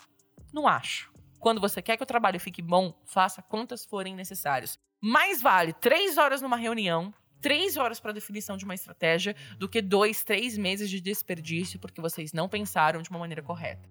Não 0.54 0.68
acho. 0.68 1.12
Quando 1.40 1.60
você 1.60 1.82
quer 1.82 1.98
que 1.98 2.04
o 2.04 2.06
trabalho 2.06 2.40
fique 2.40 2.62
bom, 2.62 2.94
faça 3.06 3.42
quantas 3.42 3.84
forem 3.84 4.16
necessárias. 4.16 4.78
Mais 5.02 5.42
vale 5.42 5.74
três 5.74 6.18
horas 6.18 6.42
numa 6.42 6.56
reunião 6.56 7.12
três 7.42 7.76
horas 7.76 8.00
para 8.00 8.14
definição 8.14 8.56
de 8.56 8.64
uma 8.64 8.76
estratégia 8.76 9.36
do 9.58 9.68
que 9.68 9.82
dois, 9.82 10.24
três 10.24 10.58
meses 10.58 10.90
de 10.90 11.02
desperdício 11.02 11.80
porque 11.80 12.00
vocês 12.00 12.32
não 12.32 12.48
pensaram 12.48 13.02
de 13.02 13.10
uma 13.10 13.20
maneira 13.20 13.42
correta. 13.42 13.90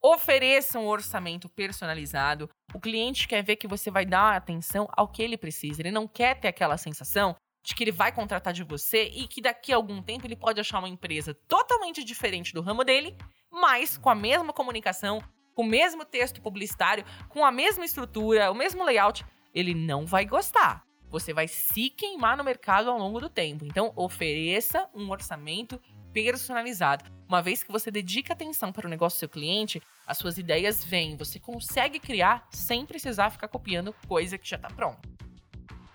Ofereça 0.00 0.78
um 0.78 0.86
orçamento 0.86 1.48
personalizado. 1.48 2.48
O 2.72 2.80
cliente 2.80 3.26
quer 3.26 3.42
ver 3.42 3.56
que 3.56 3.66
você 3.66 3.90
vai 3.90 4.06
dar 4.06 4.36
atenção 4.36 4.88
ao 4.92 5.08
que 5.08 5.20
ele 5.20 5.36
precisa. 5.36 5.82
Ele 5.82 5.90
não 5.90 6.06
quer 6.06 6.38
ter 6.38 6.48
aquela 6.48 6.78
sensação 6.78 7.34
de 7.64 7.74
que 7.74 7.82
ele 7.82 7.90
vai 7.90 8.12
contratar 8.12 8.52
de 8.52 8.62
você 8.62 9.08
e 9.08 9.26
que 9.26 9.42
daqui 9.42 9.72
a 9.72 9.76
algum 9.76 10.00
tempo 10.00 10.24
ele 10.24 10.36
pode 10.36 10.60
achar 10.60 10.78
uma 10.78 10.88
empresa 10.88 11.34
totalmente 11.48 12.04
diferente 12.04 12.54
do 12.54 12.62
ramo 12.62 12.84
dele, 12.84 13.16
mas 13.50 13.98
com 13.98 14.08
a 14.08 14.14
mesma 14.14 14.52
comunicação, 14.52 15.20
com 15.54 15.62
o 15.62 15.66
mesmo 15.66 16.04
texto 16.04 16.40
publicitário, 16.40 17.04
com 17.28 17.44
a 17.44 17.50
mesma 17.50 17.84
estrutura, 17.84 18.52
o 18.52 18.54
mesmo 18.54 18.84
layout. 18.84 19.26
Ele 19.52 19.74
não 19.74 20.06
vai 20.06 20.24
gostar 20.24 20.87
você 21.10 21.32
vai 21.32 21.48
se 21.48 21.90
queimar 21.90 22.36
no 22.36 22.44
mercado 22.44 22.90
ao 22.90 22.98
longo 22.98 23.20
do 23.20 23.28
tempo. 23.28 23.64
Então, 23.64 23.92
ofereça 23.96 24.88
um 24.94 25.10
orçamento 25.10 25.80
personalizado. 26.12 27.04
Uma 27.28 27.42
vez 27.42 27.62
que 27.62 27.70
você 27.70 27.90
dedica 27.90 28.32
atenção 28.32 28.72
para 28.72 28.86
o 28.86 28.90
negócio 28.90 29.16
do 29.16 29.20
seu 29.20 29.28
cliente, 29.28 29.82
as 30.06 30.16
suas 30.18 30.38
ideias 30.38 30.84
vêm, 30.84 31.16
você 31.16 31.38
consegue 31.38 32.00
criar 32.00 32.46
sem 32.50 32.86
precisar 32.86 33.30
ficar 33.30 33.48
copiando 33.48 33.94
coisa 34.06 34.38
que 34.38 34.48
já 34.48 34.56
está 34.56 34.68
pronta. 34.68 35.08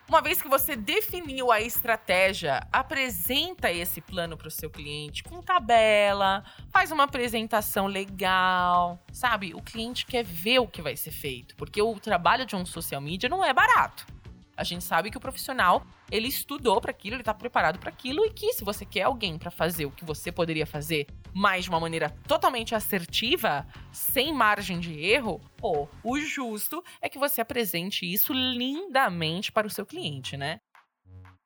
Uma 0.08 0.21
vez 0.21 0.39
que 0.39 0.47
você 0.47 0.76
definiu 0.76 1.52
a 1.52 1.60
estratégia, 1.60 2.67
apresenta 2.71 3.71
esse 3.71 3.99
plano 3.99 4.38
para 4.38 4.47
o 4.47 4.52
seu 4.52 4.69
cliente 4.69 5.23
com 5.23 5.41
tabela, 5.41 6.43
faz 6.69 6.91
uma 6.91 7.06
apresentação 7.06 7.88
legal, 7.88 9.04
sabe? 9.12 9.56
O 9.56 9.62
cliente 9.62 10.06
quer 10.06 10.23
ver 10.23 10.60
o 10.60 10.67
que 10.67 10.84
vai 10.84 10.95
ser 10.95 11.10
feito, 11.10 11.56
porque 11.56 11.82
o 11.82 11.99
trabalho 11.99 12.45
de 12.45 12.56
um 12.56 12.65
social 12.65 13.02
media 13.02 13.28
não 13.28 13.43
é 13.43 13.52
barato. 13.54 14.06
A 14.55 14.63
gente 14.63 14.83
sabe 14.83 15.09
que 15.09 15.17
o 15.17 15.21
profissional, 15.21 15.85
ele 16.11 16.27
estudou 16.27 16.79
para 16.79 16.91
aquilo, 16.91 17.15
ele 17.15 17.23
tá 17.23 17.33
preparado 17.33 17.79
para 17.79 17.89
aquilo 17.89 18.23
e 18.23 18.29
que 18.29 18.53
se 18.53 18.63
você 18.63 18.85
quer 18.85 19.03
alguém 19.03 19.37
para 19.37 19.49
fazer 19.49 19.85
o 19.85 19.91
que 19.91 20.05
você 20.05 20.31
poderia 20.31 20.65
fazer, 20.65 21.07
mas 21.33 21.63
de 21.63 21.69
uma 21.69 21.79
maneira 21.79 22.11
totalmente 22.27 22.75
assertiva, 22.75 23.65
sem 23.91 24.31
margem 24.31 24.79
de 24.79 24.99
erro, 24.99 25.41
pô, 25.57 25.87
o 26.03 26.19
justo 26.19 26.83
é 27.01 27.09
que 27.09 27.17
você 27.17 27.41
apresente 27.41 28.05
isso 28.05 28.31
lindamente 28.31 29.51
para 29.51 29.65
o 29.65 29.71
seu 29.71 29.85
cliente, 29.85 30.37
né? 30.37 30.59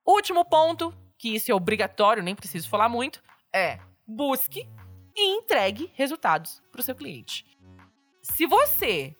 Último 0.05 0.43
ponto, 0.43 0.93
que 1.17 1.35
isso 1.35 1.51
é 1.51 1.55
obrigatório, 1.55 2.23
nem 2.23 2.35
preciso 2.35 2.69
falar 2.69 2.89
muito, 2.89 3.21
é 3.53 3.79
busque 4.05 4.67
e 5.15 5.37
entregue 5.37 5.91
resultados 5.95 6.61
para 6.71 6.81
o 6.81 6.83
seu 6.83 6.95
cliente. 6.95 7.45
Se 8.21 8.45
você 8.45 9.15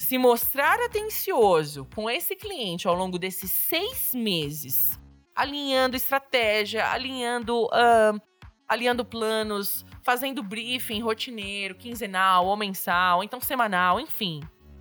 se 0.00 0.16
mostrar 0.16 0.80
atencioso 0.80 1.86
com 1.94 2.08
esse 2.08 2.34
cliente 2.34 2.88
ao 2.88 2.94
longo 2.94 3.18
desses 3.18 3.50
seis 3.50 4.14
meses, 4.14 4.98
alinhando 5.36 5.94
estratégia, 5.94 6.90
alinhando, 6.90 7.66
uh, 7.66 8.18
alinhando 8.66 9.04
planos, 9.04 9.84
fazendo 10.02 10.42
briefing 10.42 11.02
rotineiro, 11.02 11.74
quinzenal 11.74 12.46
ou 12.46 12.56
mensal, 12.56 13.22
então 13.22 13.42
semanal, 13.42 14.00
enfim, 14.00 14.40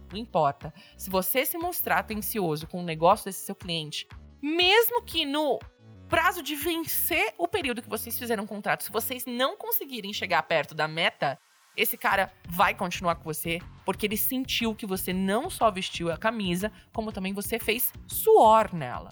não 0.09 0.17
importa. 0.17 0.73
Se 0.97 1.09
você 1.09 1.45
se 1.45 1.57
mostrar 1.57 1.99
atencioso 1.99 2.65
com 2.65 2.79
o 2.79 2.85
negócio 2.85 3.25
desse 3.25 3.45
seu 3.45 3.55
cliente, 3.55 4.07
mesmo 4.41 5.03
que 5.03 5.25
no 5.25 5.59
prazo 6.07 6.41
de 6.41 6.55
vencer 6.55 7.33
o 7.37 7.45
período 7.45 7.81
que 7.81 7.89
vocês 7.89 8.17
fizeram 8.17 8.45
um 8.45 8.47
contrato, 8.47 8.85
se 8.85 8.91
vocês 8.91 9.25
não 9.25 9.57
conseguirem 9.57 10.13
chegar 10.13 10.41
perto 10.43 10.73
da 10.73 10.87
meta, 10.87 11.37
esse 11.79 11.97
cara 11.97 12.31
vai 12.49 12.75
continuar 12.75 13.15
com 13.15 13.23
você 13.23 13.59
porque 13.85 14.05
ele 14.05 14.17
sentiu 14.17 14.75
que 14.75 14.85
você 14.85 15.13
não 15.13 15.49
só 15.49 15.71
vestiu 15.71 16.11
a 16.11 16.17
camisa, 16.17 16.71
como 16.93 17.11
também 17.11 17.33
você 17.33 17.57
fez 17.57 17.93
suor 18.05 18.75
nela. 18.75 19.09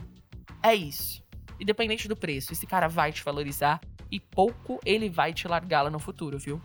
É 0.62 0.76
isso. 0.76 1.24
Independente 1.60 2.10
do 2.10 2.16
preço, 2.16 2.52
esse 2.52 2.68
cara 2.68 2.90
vai 2.90 3.14
te 3.14 3.24
valorizar 3.24 3.80
e 4.12 4.20
pouco 4.20 4.80
ele 4.86 5.10
vai 5.10 5.34
te 5.34 5.48
largá-la 5.48 5.90
no 5.90 5.98
futuro, 5.98 6.38
viu? 6.38 6.62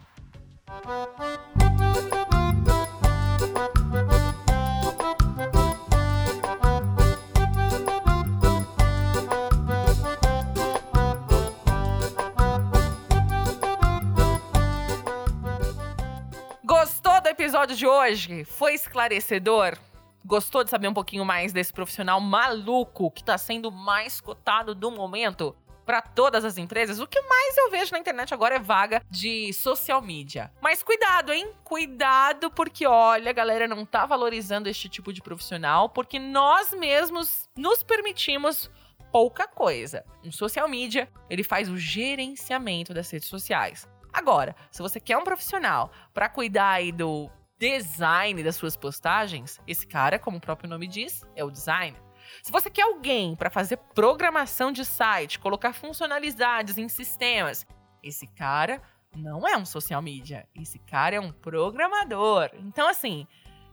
Episódio 17.62 17.76
de 17.76 17.86
hoje 17.86 18.44
foi 18.44 18.74
esclarecedor? 18.74 19.78
Gostou 20.24 20.64
de 20.64 20.70
saber 20.70 20.88
um 20.88 20.94
pouquinho 20.94 21.24
mais 21.24 21.52
desse 21.52 21.72
profissional 21.72 22.20
maluco 22.20 23.08
que 23.08 23.22
tá 23.22 23.38
sendo 23.38 23.70
mais 23.70 24.20
cotado 24.20 24.74
do 24.74 24.90
momento? 24.90 25.56
para 25.84 26.00
todas 26.00 26.44
as 26.44 26.58
empresas, 26.58 27.00
o 27.00 27.08
que 27.08 27.20
mais 27.22 27.56
eu 27.58 27.68
vejo 27.68 27.90
na 27.90 27.98
internet 27.98 28.32
agora 28.32 28.54
é 28.54 28.58
vaga 28.58 29.02
de 29.10 29.52
social 29.52 30.00
media. 30.00 30.52
Mas 30.60 30.80
cuidado, 30.80 31.32
hein? 31.32 31.50
Cuidado, 31.64 32.52
porque 32.52 32.86
olha, 32.86 33.30
a 33.30 33.32
galera 33.32 33.66
não 33.66 33.84
tá 33.84 34.06
valorizando 34.06 34.68
este 34.68 34.88
tipo 34.88 35.12
de 35.12 35.20
profissional, 35.20 35.88
porque 35.88 36.20
nós 36.20 36.72
mesmos 36.72 37.48
nos 37.56 37.82
permitimos 37.82 38.70
pouca 39.10 39.48
coisa. 39.48 40.04
Um 40.24 40.30
social 40.30 40.68
media, 40.68 41.08
ele 41.28 41.42
faz 41.42 41.68
o 41.68 41.76
gerenciamento 41.76 42.94
das 42.94 43.10
redes 43.10 43.28
sociais. 43.28 43.88
Agora, 44.12 44.54
se 44.70 44.80
você 44.80 45.00
quer 45.00 45.18
um 45.18 45.24
profissional 45.24 45.90
para 46.14 46.28
cuidar 46.28 46.70
aí 46.70 46.92
do 46.92 47.28
design 47.62 48.42
das 48.42 48.56
suas 48.56 48.76
postagens, 48.76 49.60
esse 49.68 49.86
cara, 49.86 50.18
como 50.18 50.38
o 50.38 50.40
próprio 50.40 50.68
nome 50.68 50.88
diz, 50.88 51.24
é 51.36 51.44
o 51.44 51.50
designer. 51.50 52.02
Se 52.42 52.50
você 52.50 52.68
quer 52.68 52.82
alguém 52.82 53.36
para 53.36 53.50
fazer 53.50 53.76
programação 53.94 54.72
de 54.72 54.84
site, 54.84 55.38
colocar 55.38 55.72
funcionalidades 55.72 56.76
em 56.76 56.88
sistemas, 56.88 57.64
esse 58.02 58.26
cara 58.26 58.82
não 59.14 59.46
é 59.46 59.56
um 59.56 59.64
social 59.64 60.02
media, 60.02 60.44
esse 60.56 60.80
cara 60.80 61.14
é 61.14 61.20
um 61.20 61.30
programador. 61.30 62.50
Então 62.54 62.88
assim, 62.88 63.28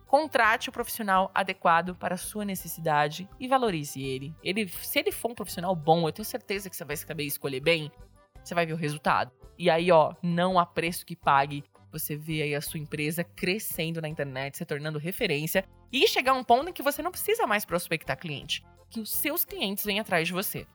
contrate 0.06 0.70
o 0.70 0.72
profissional 0.72 1.32
adequado 1.34 1.96
para 1.96 2.14
a 2.14 2.18
sua 2.18 2.46
necessidade 2.46 3.28
e 3.40 3.48
valorize 3.48 4.00
ele. 4.00 4.36
Ele, 4.44 4.68
se 4.68 5.00
ele 5.00 5.12
for 5.12 5.32
um 5.32 5.36
profissional 5.36 5.76
bom, 5.76 6.08
eu 6.08 6.12
tenho 6.12 6.26
certeza 6.26 6.70
que 6.70 6.76
você 6.76 6.86
vai 6.86 6.96
saber 6.96 7.24
escolher 7.24 7.60
bem. 7.60 7.92
Você 8.44 8.54
vai 8.54 8.68
ver 8.68 8.74
o 8.74 8.78
resultado. 8.78 9.32
E 9.58 9.68
aí, 9.68 9.92
ó, 9.92 10.14
não 10.22 10.60
há 10.60 10.66
preço 10.66 11.06
que 11.06 11.16
pague 11.16 11.64
você 11.92 12.16
vê 12.16 12.42
aí 12.42 12.56
a 12.56 12.62
sua 12.62 12.80
empresa 12.80 13.24
crescendo 13.24 14.02
na 14.02 14.08
internet, 14.08 14.58
se 14.58 14.66
tornando 14.66 15.00
referência 15.00 15.66
e 15.92 16.08
chegar 16.08 16.32
a 16.32 16.36
um 16.36 16.44
ponto 16.44 16.70
em 16.70 16.74
que 16.74 16.84
você 16.84 17.02
não 17.02 17.12
precisa 17.12 17.48
mais 17.48 17.66
prospectar 17.66 18.18
cliente, 18.18 18.64
que 18.90 19.00
os 19.00 19.12
seus 19.12 19.44
clientes 19.46 19.86
vêm 19.86 20.00
atrás 20.00 20.28
de 20.28 20.34
você. 20.34 20.66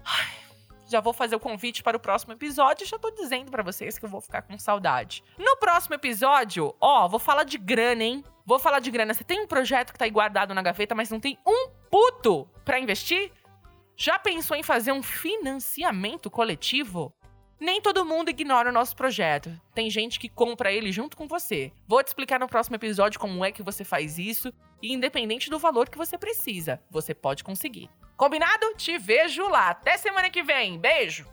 Ai, 0.04 0.46
já 0.88 1.00
vou 1.00 1.12
fazer 1.12 1.36
o 1.36 1.40
convite 1.40 1.82
para 1.82 1.96
o 1.96 2.00
próximo 2.00 2.32
episódio 2.32 2.86
já 2.86 2.98
tô 2.98 3.10
dizendo 3.10 3.50
para 3.50 3.62
vocês 3.62 3.98
que 3.98 4.04
eu 4.04 4.08
vou 4.08 4.20
ficar 4.20 4.42
com 4.42 4.58
saudade. 4.58 5.22
No 5.38 5.56
próximo 5.56 5.94
episódio, 5.94 6.74
ó, 6.80 7.08
vou 7.08 7.18
falar 7.18 7.44
de 7.44 7.58
grana, 7.58 8.04
hein? 8.04 8.24
Vou 8.44 8.58
falar 8.58 8.78
de 8.78 8.90
grana. 8.90 9.12
Você 9.12 9.24
tem 9.24 9.40
um 9.40 9.46
projeto 9.46 9.92
que 9.92 9.98
tá 9.98 10.04
aí 10.04 10.10
guardado 10.10 10.54
na 10.54 10.62
gaveta, 10.62 10.94
mas 10.94 11.10
não 11.10 11.18
tem 11.18 11.36
um 11.44 11.68
puto 11.90 12.48
para 12.64 12.78
investir? 12.78 13.32
Já 13.96 14.18
pensou 14.18 14.54
em 14.54 14.62
fazer 14.62 14.92
um 14.92 15.02
financiamento 15.02 16.30
coletivo? 16.30 17.14
Nem 17.58 17.80
todo 17.80 18.04
mundo 18.04 18.28
ignora 18.28 18.68
o 18.68 18.72
nosso 18.72 18.94
projeto. 18.94 19.50
Tem 19.74 19.88
gente 19.88 20.20
que 20.20 20.28
compra 20.28 20.70
ele 20.70 20.92
junto 20.92 21.16
com 21.16 21.26
você. 21.26 21.72
Vou 21.88 22.02
te 22.04 22.08
explicar 22.08 22.38
no 22.38 22.46
próximo 22.46 22.76
episódio 22.76 23.18
como 23.18 23.42
é 23.42 23.50
que 23.50 23.62
você 23.62 23.84
faz 23.84 24.18
isso 24.18 24.52
e 24.82 24.92
independente 24.92 25.48
do 25.48 25.58
valor 25.58 25.88
que 25.88 25.96
você 25.96 26.18
precisa, 26.18 26.78
você 26.90 27.14
pode 27.14 27.42
conseguir. 27.42 27.88
Combinado? 28.18 28.74
Te 28.76 28.98
vejo 28.98 29.48
lá. 29.48 29.70
Até 29.70 29.96
semana 29.96 30.28
que 30.28 30.42
vem. 30.42 30.78
Beijo. 30.78 31.26